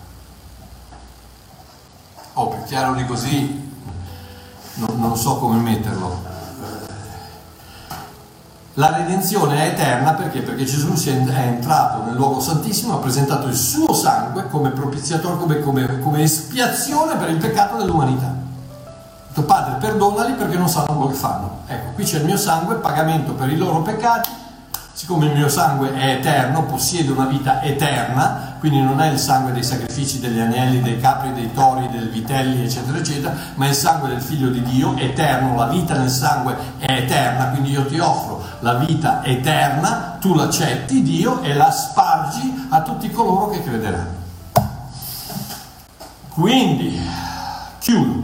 Oh, 2.32 2.48
per 2.48 2.62
chiaro 2.62 2.94
di 2.94 3.04
così, 3.04 3.72
non, 4.76 4.98
non 4.98 5.18
so 5.18 5.36
come 5.36 5.58
metterlo. 5.58 6.33
La 8.76 8.96
redenzione 8.96 9.62
è 9.62 9.72
eterna 9.72 10.14
perché? 10.14 10.40
Perché 10.40 10.64
Gesù 10.64 10.92
è 10.94 11.38
entrato 11.38 12.02
nel 12.04 12.16
luogo 12.16 12.40
santissimo, 12.40 12.94
ha 12.94 12.98
presentato 12.98 13.46
il 13.46 13.54
suo 13.54 13.92
sangue 13.92 14.48
come 14.48 14.70
propiziatore, 14.70 15.36
come, 15.36 15.60
come, 15.60 16.00
come 16.00 16.22
espiazione 16.22 17.14
per 17.14 17.30
il 17.30 17.36
peccato 17.36 17.76
dell'umanità. 17.76 18.34
Padre, 19.46 19.76
perdonali 19.78 20.32
perché 20.32 20.56
non 20.56 20.68
sanno 20.68 20.86
quello 20.86 21.06
che 21.06 21.14
fanno. 21.14 21.58
Ecco, 21.66 21.92
qui 21.94 22.04
c'è 22.04 22.18
il 22.18 22.24
mio 22.24 22.36
sangue, 22.36 22.76
pagamento 22.76 23.32
per 23.32 23.48
i 23.48 23.56
loro 23.56 23.80
peccati, 23.82 24.28
siccome 24.94 25.26
il 25.26 25.32
mio 25.32 25.48
sangue 25.48 25.92
è 25.92 26.12
eterno, 26.12 26.64
possiede 26.64 27.10
una 27.10 27.26
vita 27.26 27.60
eterna, 27.62 28.54
quindi 28.60 28.80
non 28.80 29.00
è 29.00 29.10
il 29.10 29.18
sangue 29.18 29.52
dei 29.52 29.64
sacrifici 29.64 30.20
degli 30.20 30.38
agnelli, 30.38 30.80
dei 30.80 31.00
capri, 31.00 31.32
dei 31.32 31.52
tori, 31.52 31.88
dei 31.90 32.06
vitelli, 32.06 32.62
eccetera, 32.62 32.96
eccetera, 32.96 33.34
ma 33.56 33.66
è 33.66 33.70
il 33.70 33.74
sangue 33.74 34.08
del 34.08 34.22
figlio 34.22 34.48
di 34.48 34.62
Dio, 34.62 34.96
eterno, 34.96 35.56
la 35.56 35.66
vita 35.66 35.98
nel 35.98 36.08
sangue 36.08 36.56
è 36.78 36.92
eterna, 36.92 37.48
quindi 37.48 37.72
io 37.72 37.84
ti 37.86 37.98
offro 37.98 38.42
la 38.60 38.74
vita 38.74 39.22
eterna, 39.24 40.16
tu 40.20 40.32
l'accetti 40.32 41.02
Dio 41.02 41.42
e 41.42 41.54
la 41.54 41.70
spargi 41.70 42.68
a 42.70 42.80
tutti 42.82 43.10
coloro 43.10 43.50
che 43.50 43.62
crederanno. 43.62 44.22
Quindi, 46.30 47.00
chiudo. 47.80 48.23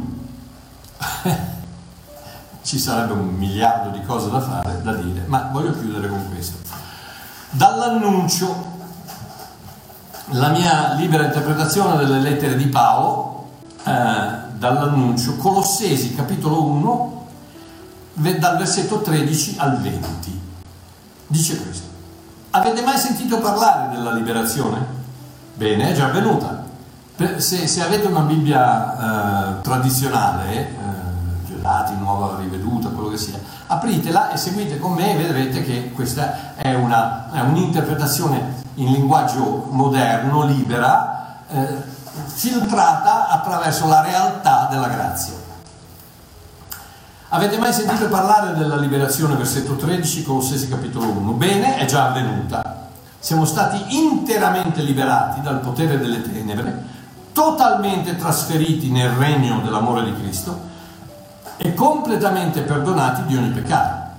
Ci 2.63 2.79
sarebbe 2.79 3.13
un 3.13 3.29
miliardo 3.29 3.91
di 3.91 4.05
cose 4.05 4.31
da 4.31 4.41
fare, 4.41 4.81
da 4.83 4.95
dire, 4.95 5.25
ma 5.27 5.49
voglio 5.53 5.73
chiudere 5.73 6.09
con 6.09 6.29
questo. 6.31 6.59
Dall'annuncio, 7.51 8.79
la 10.33 10.49
mia 10.49 10.95
libera 10.95 11.25
interpretazione 11.25 11.97
delle 11.97 12.21
lettere 12.21 12.57
di 12.57 12.67
Paolo, 12.67 13.49
eh, 13.85 14.49
dall'annuncio, 14.57 15.37
Colossesi 15.37 16.15
capitolo 16.15 16.63
1, 16.65 17.27
dal 18.13 18.59
versetto 18.59 19.01
13 19.01 19.57
al 19.59 19.81
20, 19.81 20.41
dice 21.27 21.63
questo. 21.63 21.89
Avete 22.51 22.83
mai 22.83 22.99
sentito 22.99 23.39
parlare 23.39 23.95
della 23.95 24.13
liberazione? 24.13 24.99
Bene, 25.55 25.91
è 25.91 25.95
già 25.95 26.07
avvenuta. 26.07 26.65
Se, 27.37 27.67
se 27.67 27.83
avete 27.83 28.07
una 28.07 28.21
Bibbia 28.21 29.59
eh, 29.59 29.61
tradizionale, 29.61 30.53
eh, 30.57 31.00
dati, 31.61 31.95
nuova 31.97 32.37
riveduta, 32.39 32.89
quello 32.89 33.11
che 33.11 33.17
sia, 33.17 33.39
apritela 33.67 34.31
e 34.33 34.37
seguite 34.37 34.79
con 34.79 34.93
me 34.93 35.15
e 35.15 35.23
vedrete 35.23 35.63
che 35.63 35.93
questa 35.93 36.55
è, 36.55 36.75
una, 36.75 37.31
è 37.33 37.41
un'interpretazione 37.41 38.63
in 38.75 38.93
linguaggio 38.93 39.69
moderno, 39.71 40.45
libera, 40.45 41.43
eh, 41.49 41.99
filtrata 42.27 43.29
attraverso 43.29 43.87
la 43.87 44.03
realtà 44.03 44.69
della 44.71 44.89
grazia. 44.89 45.35
Avete 47.33 47.59
mai 47.59 47.73
sentito 47.73 48.09
parlare 48.09 48.59
della 48.59 48.77
liberazione, 48.77 49.37
versetto 49.37 49.77
13, 49.77 50.25
Colossesi 50.25 50.69
capitolo 50.69 51.07
1? 51.07 51.33
Bene, 51.33 51.77
è 51.77 51.85
già 51.85 52.09
avvenuta. 52.09 52.89
Siamo 53.21 53.45
stati 53.45 53.97
interamente 53.97 54.83
liberati 54.83 55.41
dal 55.41 55.61
potere 55.61 55.99
delle 55.99 56.23
tenebre, 56.23 56.85
totalmente 57.33 58.17
trasferiti 58.17 58.91
nel 58.91 59.11
regno 59.11 59.61
dell'amore 59.61 60.05
di 60.05 60.15
Cristo 60.21 60.69
e 61.63 61.75
completamente 61.75 62.63
perdonati 62.63 63.25
di 63.27 63.37
ogni 63.37 63.51
peccato, 63.51 64.17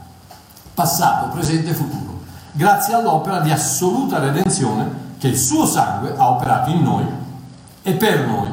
passato, 0.76 1.30
presente 1.30 1.72
e 1.72 1.74
futuro, 1.74 2.22
grazie 2.52 2.94
all'opera 2.94 3.40
di 3.40 3.50
assoluta 3.50 4.20
redenzione 4.20 5.10
che 5.18 5.30
il 5.30 5.38
suo 5.38 5.66
sangue 5.66 6.14
ha 6.16 6.30
operato 6.30 6.70
in 6.70 6.84
noi 6.84 7.06
e 7.82 7.94
per 7.94 8.28
noi. 8.28 8.48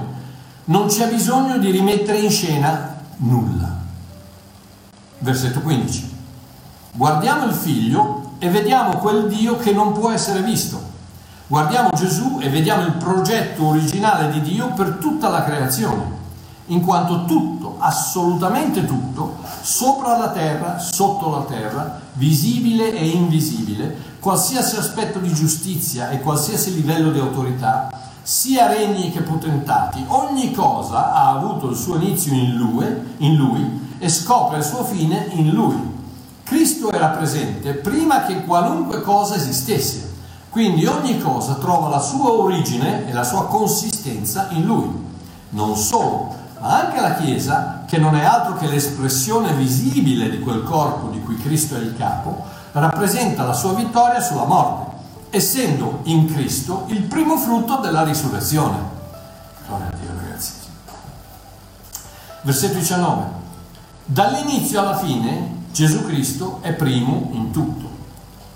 Non 0.64 0.86
c'è 0.86 1.09
bisogno 1.09 1.59
di 1.59 1.70
rimettere 1.70 2.18
in 2.18 2.30
scena 2.30 2.97
nulla. 3.18 3.76
Versetto 5.18 5.61
15. 5.61 6.16
Guardiamo 6.93 7.45
il 7.45 7.53
figlio 7.53 8.32
e 8.39 8.49
vediamo 8.49 8.97
quel 8.97 9.28
Dio 9.28 9.57
che 9.59 9.72
non 9.72 9.93
può 9.93 10.11
essere 10.11 10.41
visto. 10.43 10.80
Guardiamo 11.47 11.91
Gesù 11.95 12.39
e 12.41 12.49
vediamo 12.49 12.84
il 12.84 12.93
progetto 12.93 13.66
originale 13.66 14.30
di 14.30 14.41
Dio 14.41 14.72
per 14.72 14.97
tutta 15.01 15.28
la 15.28 15.45
creazione 15.45 16.17
in 16.68 16.82
quanto 16.82 17.24
tutto, 17.24 17.76
assolutamente 17.78 18.84
tutto, 18.84 19.36
sopra 19.60 20.16
la 20.16 20.30
terra, 20.30 20.78
sotto 20.78 21.30
la 21.30 21.42
terra, 21.42 22.00
visibile 22.14 22.92
e 22.92 23.06
invisibile, 23.06 24.16
qualsiasi 24.20 24.76
aspetto 24.76 25.18
di 25.18 25.32
giustizia 25.32 26.10
e 26.10 26.20
qualsiasi 26.20 26.74
livello 26.74 27.10
di 27.10 27.18
autorità, 27.18 27.88
sia 28.22 28.66
regni 28.66 29.10
che 29.10 29.22
potentati, 29.22 30.04
ogni 30.08 30.52
cosa 30.52 31.12
ha 31.14 31.30
avuto 31.30 31.70
il 31.70 31.76
suo 31.76 31.96
inizio 31.96 32.32
in 32.32 32.56
lui, 32.56 32.86
in 33.18 33.36
lui 33.36 33.86
e 33.98 34.08
scopre 34.08 34.58
il 34.58 34.64
suo 34.64 34.84
fine 34.84 35.28
in 35.32 35.50
lui. 35.50 35.96
Cristo 36.42 36.90
era 36.90 37.08
presente 37.08 37.74
prima 37.74 38.24
che 38.24 38.44
qualunque 38.44 39.00
cosa 39.00 39.34
esistesse, 39.34 40.12
quindi 40.50 40.86
ogni 40.86 41.18
cosa 41.20 41.54
trova 41.54 41.88
la 41.88 42.00
sua 42.00 42.30
origine 42.30 43.08
e 43.08 43.12
la 43.12 43.24
sua 43.24 43.46
consistenza 43.46 44.48
in 44.50 44.64
lui. 44.64 45.06
Non 45.50 45.76
solo, 45.76 46.34
ma 46.61 46.80
anche 46.80 47.00
la 47.00 47.14
Chiesa, 47.14 47.84
che 47.86 47.98
non 47.98 48.16
è 48.16 48.24
altro 48.24 48.56
che 48.56 48.66
l'espressione 48.66 49.52
visibile 49.52 50.28
di 50.30 50.40
quel 50.40 50.62
corpo 50.62 51.09
di 51.09 51.22
cui 51.22 51.36
Cristo 51.36 51.76
è 51.76 51.78
il 51.78 51.96
capo, 51.96 52.44
rappresenta 52.72 53.44
la 53.44 53.52
sua 53.52 53.72
vittoria 53.72 54.20
sulla 54.20 54.44
morte, 54.44 54.96
essendo 55.30 56.00
in 56.04 56.32
Cristo 56.32 56.84
il 56.88 57.02
primo 57.02 57.36
frutto 57.36 57.76
della 57.76 58.02
risurrezione. 58.02 58.76
Gloria 59.66 59.86
a 59.86 59.96
Dio, 59.96 60.11
ragazzi. 60.20 60.52
Versetto 62.42 62.78
19. 62.78 63.24
Dall'inizio 64.04 64.80
alla 64.80 64.96
fine 64.96 65.56
Gesù 65.70 66.04
Cristo 66.06 66.59
è 66.62 66.72
primo 66.72 67.28
in 67.32 67.50
tutto. 67.50 67.86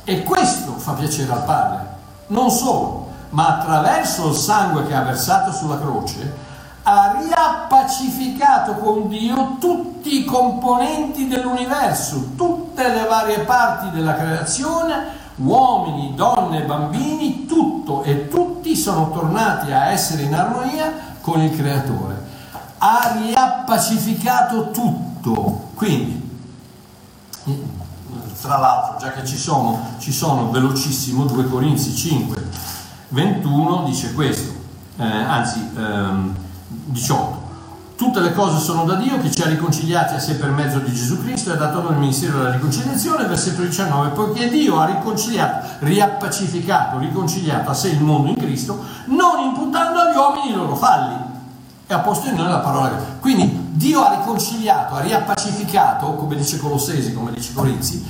E 0.04 0.22
questo 0.22 0.72
fa 0.78 0.92
piacere 0.92 1.30
al 1.30 1.44
Padre. 1.44 1.86
Non 2.28 2.50
solo, 2.50 3.10
ma 3.30 3.58
attraverso 3.58 4.28
il 4.28 4.34
sangue 4.34 4.86
che 4.86 4.94
ha 4.94 5.02
versato 5.02 5.52
sulla 5.52 5.78
croce, 5.78 6.41
ha 6.84 7.18
riappacificato 7.20 8.74
con 8.74 9.08
Dio 9.08 9.56
tutti 9.60 10.20
i 10.20 10.24
componenti 10.24 11.28
dell'universo, 11.28 12.30
tutte 12.36 12.88
le 12.88 13.06
varie 13.06 13.40
parti 13.40 13.90
della 13.90 14.14
creazione, 14.14 15.20
uomini, 15.36 16.14
donne, 16.14 16.62
bambini, 16.62 17.46
tutto 17.46 18.02
e 18.02 18.28
tutti 18.28 18.74
sono 18.74 19.10
tornati 19.10 19.70
a 19.70 19.90
essere 19.90 20.22
in 20.22 20.34
armonia 20.34 20.92
con 21.20 21.40
il 21.40 21.56
Creatore. 21.56 22.30
Ha 22.78 23.16
riappacificato 23.22 24.72
tutto. 24.72 25.68
Quindi, 25.74 26.30
tra 28.40 28.58
l'altro, 28.58 28.98
già 28.98 29.12
che 29.12 29.24
ci 29.24 29.36
sono, 29.36 29.94
ci 29.98 30.10
sono 30.10 30.50
velocissimo 30.50 31.26
2 31.26 31.48
Corinzi 31.48 31.94
5, 31.94 32.48
21 33.10 33.84
dice 33.84 34.12
questo, 34.14 34.52
eh, 34.96 35.04
anzi... 35.04 35.70
Ehm, 35.76 36.36
18. 36.84 37.50
Tutte 37.94 38.20
le 38.20 38.32
cose 38.32 38.58
sono 38.58 38.84
da 38.84 38.94
Dio 38.94 39.20
che 39.20 39.30
ci 39.30 39.42
ha 39.42 39.46
riconciliati 39.46 40.14
a 40.14 40.18
sé 40.18 40.34
per 40.34 40.50
mezzo 40.50 40.78
di 40.78 40.92
Gesù 40.92 41.22
Cristo 41.22 41.50
e 41.50 41.52
ha 41.52 41.56
dato 41.56 41.82
noi 41.82 41.92
il 41.92 41.98
ministero 41.98 42.38
della 42.38 42.50
riconciliazione, 42.50 43.26
versetto 43.26 43.62
19, 43.62 44.08
poiché 44.10 44.48
Dio 44.48 44.80
ha 44.80 44.86
riconciliato, 44.86 45.68
riappacificato, 45.80 46.98
riconciliato 46.98 47.70
a 47.70 47.74
sé 47.74 47.90
il 47.90 48.02
mondo 48.02 48.30
in 48.30 48.36
Cristo, 48.36 48.82
non 49.06 49.40
imputando 49.44 50.00
agli 50.00 50.16
uomini 50.16 50.50
i 50.50 50.54
loro 50.54 50.74
falli. 50.74 51.14
E 51.86 51.94
ha 51.94 51.98
posto 52.00 52.28
in 52.28 52.34
noi 52.34 52.48
la 52.48 52.58
parola. 52.58 52.90
Quindi 53.20 53.68
Dio 53.70 54.02
ha 54.02 54.16
riconciliato, 54.16 54.94
ha 54.94 55.00
riappacificato, 55.00 56.14
come 56.14 56.34
dice 56.34 56.58
Colossesi, 56.58 57.12
come 57.12 57.30
dice 57.30 57.52
Corinzi, 57.52 58.04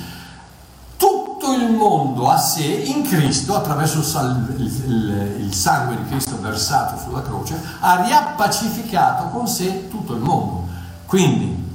tutto 1.42 1.54
il 1.54 1.72
mondo 1.72 2.28
a 2.28 2.38
sé 2.38 2.62
in 2.62 3.02
Cristo, 3.02 3.56
attraverso 3.56 3.98
il, 3.98 5.48
sangue 5.52 5.96
di 5.96 6.06
Cristo 6.06 6.40
versato 6.40 6.96
sulla 6.96 7.20
croce, 7.20 7.60
ha 7.80 8.04
riappacificato 8.04 9.24
con 9.30 9.48
sé 9.48 9.88
tutto 9.88 10.14
il 10.14 10.20
mondo. 10.20 10.68
Quindi, 11.04 11.70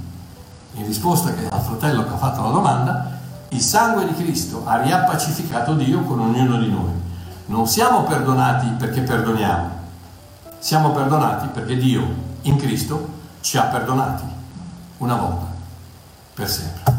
in 0.73 0.85
risposta 0.85 1.33
al 1.49 1.61
fratello 1.61 2.05
che 2.05 2.13
ha 2.13 2.17
fatto 2.17 2.43
la 2.43 2.49
domanda, 2.49 3.11
il 3.49 3.59
sangue 3.59 4.07
di 4.07 4.13
Cristo 4.15 4.63
ha 4.65 4.81
riappacificato 4.81 5.73
Dio 5.73 6.01
con 6.03 6.19
ognuno 6.21 6.57
di 6.59 6.69
noi. 6.69 6.91
Non 7.47 7.67
siamo 7.67 8.03
perdonati 8.03 8.67
perché 8.77 9.01
perdoniamo, 9.01 9.69
siamo 10.59 10.91
perdonati 10.91 11.47
perché 11.47 11.75
Dio 11.75 12.25
in 12.43 12.55
Cristo 12.55 13.15
ci 13.41 13.57
ha 13.57 13.63
perdonati 13.63 14.23
una 14.97 15.15
volta, 15.15 15.45
per 16.33 16.49
sempre. 16.49 16.96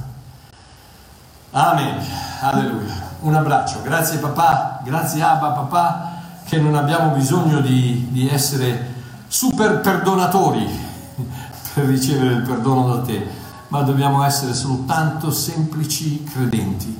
Amen. 1.58 2.00
Alleluia. 2.40 2.94
Un 3.22 3.34
abbraccio. 3.34 3.82
Grazie 3.82 4.18
papà, 4.18 4.80
grazie 4.84 5.20
Abba 5.22 5.48
papà, 5.48 6.12
che 6.44 6.60
non 6.60 6.76
abbiamo 6.76 7.16
bisogno 7.16 7.60
di, 7.60 8.06
di 8.12 8.28
essere 8.28 8.94
super 9.26 9.80
perdonatori 9.80 10.64
per 11.74 11.84
ricevere 11.86 12.34
il 12.34 12.42
perdono 12.42 12.94
da 12.94 13.02
te, 13.02 13.28
ma 13.68 13.82
dobbiamo 13.82 14.22
essere 14.22 14.54
soltanto 14.54 15.32
semplici 15.32 16.22
credenti 16.22 16.96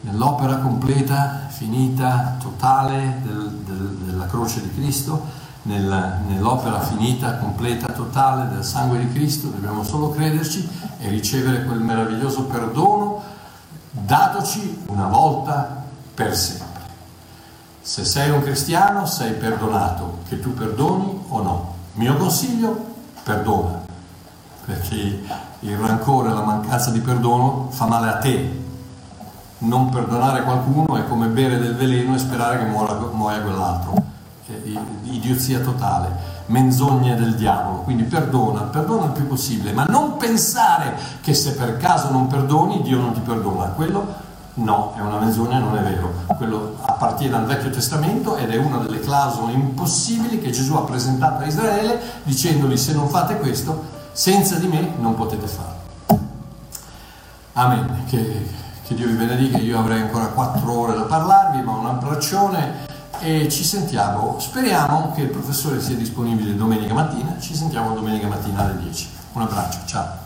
nell'opera 0.00 0.56
completa, 0.56 1.46
finita, 1.48 2.34
totale 2.40 3.20
del, 3.22 3.48
del, 3.64 3.96
della 4.06 4.26
croce 4.26 4.60
di 4.60 4.74
Cristo, 4.74 5.24
nella, 5.62 6.18
nell'opera 6.26 6.80
finita, 6.80 7.36
completa, 7.36 7.92
totale 7.92 8.52
del 8.52 8.64
sangue 8.64 8.98
di 8.98 9.12
Cristo, 9.12 9.50
dobbiamo 9.50 9.84
solo 9.84 10.10
crederci 10.10 10.68
e 10.98 11.08
ricevere 11.10 11.64
quel 11.64 11.78
meraviglioso 11.78 12.42
perdono 12.42 13.33
datoci 13.94 14.84
una 14.88 15.06
volta 15.06 15.84
per 16.14 16.36
sempre. 16.36 16.82
Se 17.80 18.04
sei 18.04 18.30
un 18.30 18.42
cristiano 18.42 19.06
sei 19.06 19.34
perdonato, 19.34 20.18
che 20.28 20.40
tu 20.40 20.52
perdoni 20.52 21.24
o 21.28 21.42
no. 21.42 21.74
Mio 21.92 22.16
consiglio, 22.16 22.92
perdona, 23.22 23.80
perché 24.64 25.22
il 25.60 25.76
rancore 25.76 26.30
e 26.30 26.32
la 26.34 26.42
mancanza 26.42 26.90
di 26.90 26.98
perdono 27.00 27.68
fa 27.70 27.86
male 27.86 28.08
a 28.08 28.18
te, 28.18 28.62
non 29.58 29.90
perdonare 29.90 30.42
qualcuno 30.42 30.96
è 30.96 31.06
come 31.06 31.28
bere 31.28 31.58
del 31.58 31.76
veleno 31.76 32.14
e 32.14 32.18
sperare 32.18 32.58
che 32.58 32.64
muoia, 32.64 32.98
muoia 33.12 33.40
quell'altro. 33.40 33.94
È 34.46 34.52
idiozia 35.04 35.60
totale, 35.60 36.33
menzogne 36.46 37.14
del 37.16 37.34
diavolo. 37.34 37.78
Quindi 37.78 38.04
perdona, 38.04 38.62
perdona 38.62 39.06
il 39.06 39.12
più 39.12 39.26
possibile, 39.26 39.72
ma 39.72 39.84
non 39.84 40.16
pensare 40.16 40.96
che 41.20 41.34
se 41.34 41.54
per 41.54 41.76
caso 41.76 42.10
non 42.10 42.26
perdoni 42.26 42.82
Dio 42.82 42.98
non 42.98 43.12
ti 43.12 43.20
perdona. 43.20 43.66
Quello 43.66 44.22
no, 44.54 44.94
è 44.96 45.00
una 45.00 45.18
menzogna, 45.18 45.58
non 45.58 45.76
è 45.76 45.82
vero. 45.82 46.12
Quello 46.36 46.76
appartiene 46.82 47.36
al 47.36 47.46
Vecchio 47.46 47.70
Testamento 47.70 48.36
ed 48.36 48.50
è 48.50 48.56
una 48.56 48.78
delle 48.78 49.00
clausole 49.00 49.52
impossibili 49.52 50.40
che 50.40 50.50
Gesù 50.50 50.74
ha 50.74 50.82
presentato 50.82 51.42
a 51.42 51.46
Israele 51.46 52.00
dicendogli 52.22 52.76
se 52.76 52.92
non 52.92 53.08
fate 53.08 53.38
questo, 53.38 53.84
senza 54.12 54.56
di 54.56 54.66
me 54.66 54.92
non 54.98 55.14
potete 55.14 55.46
farlo. 55.46 55.72
Amen. 57.54 58.04
Che, 58.06 58.50
che 58.84 58.94
Dio 58.94 59.06
vi 59.06 59.14
benedica, 59.14 59.58
io 59.58 59.78
avrei 59.78 60.00
ancora 60.00 60.26
quattro 60.26 60.72
ore 60.72 60.94
da 60.94 61.02
parlarvi, 61.02 61.62
ma 61.62 61.72
un 61.72 61.86
abbraccione 61.86 62.92
e 63.20 63.48
ci 63.48 63.64
sentiamo, 63.64 64.36
speriamo 64.38 65.12
che 65.14 65.22
il 65.22 65.28
professore 65.28 65.80
sia 65.80 65.96
disponibile 65.96 66.56
domenica 66.56 66.94
mattina, 66.94 67.36
ci 67.40 67.54
sentiamo 67.54 67.94
domenica 67.94 68.26
mattina 68.26 68.60
alle 68.60 68.78
10. 68.80 69.08
Un 69.32 69.42
abbraccio, 69.42 69.78
ciao. 69.86 70.23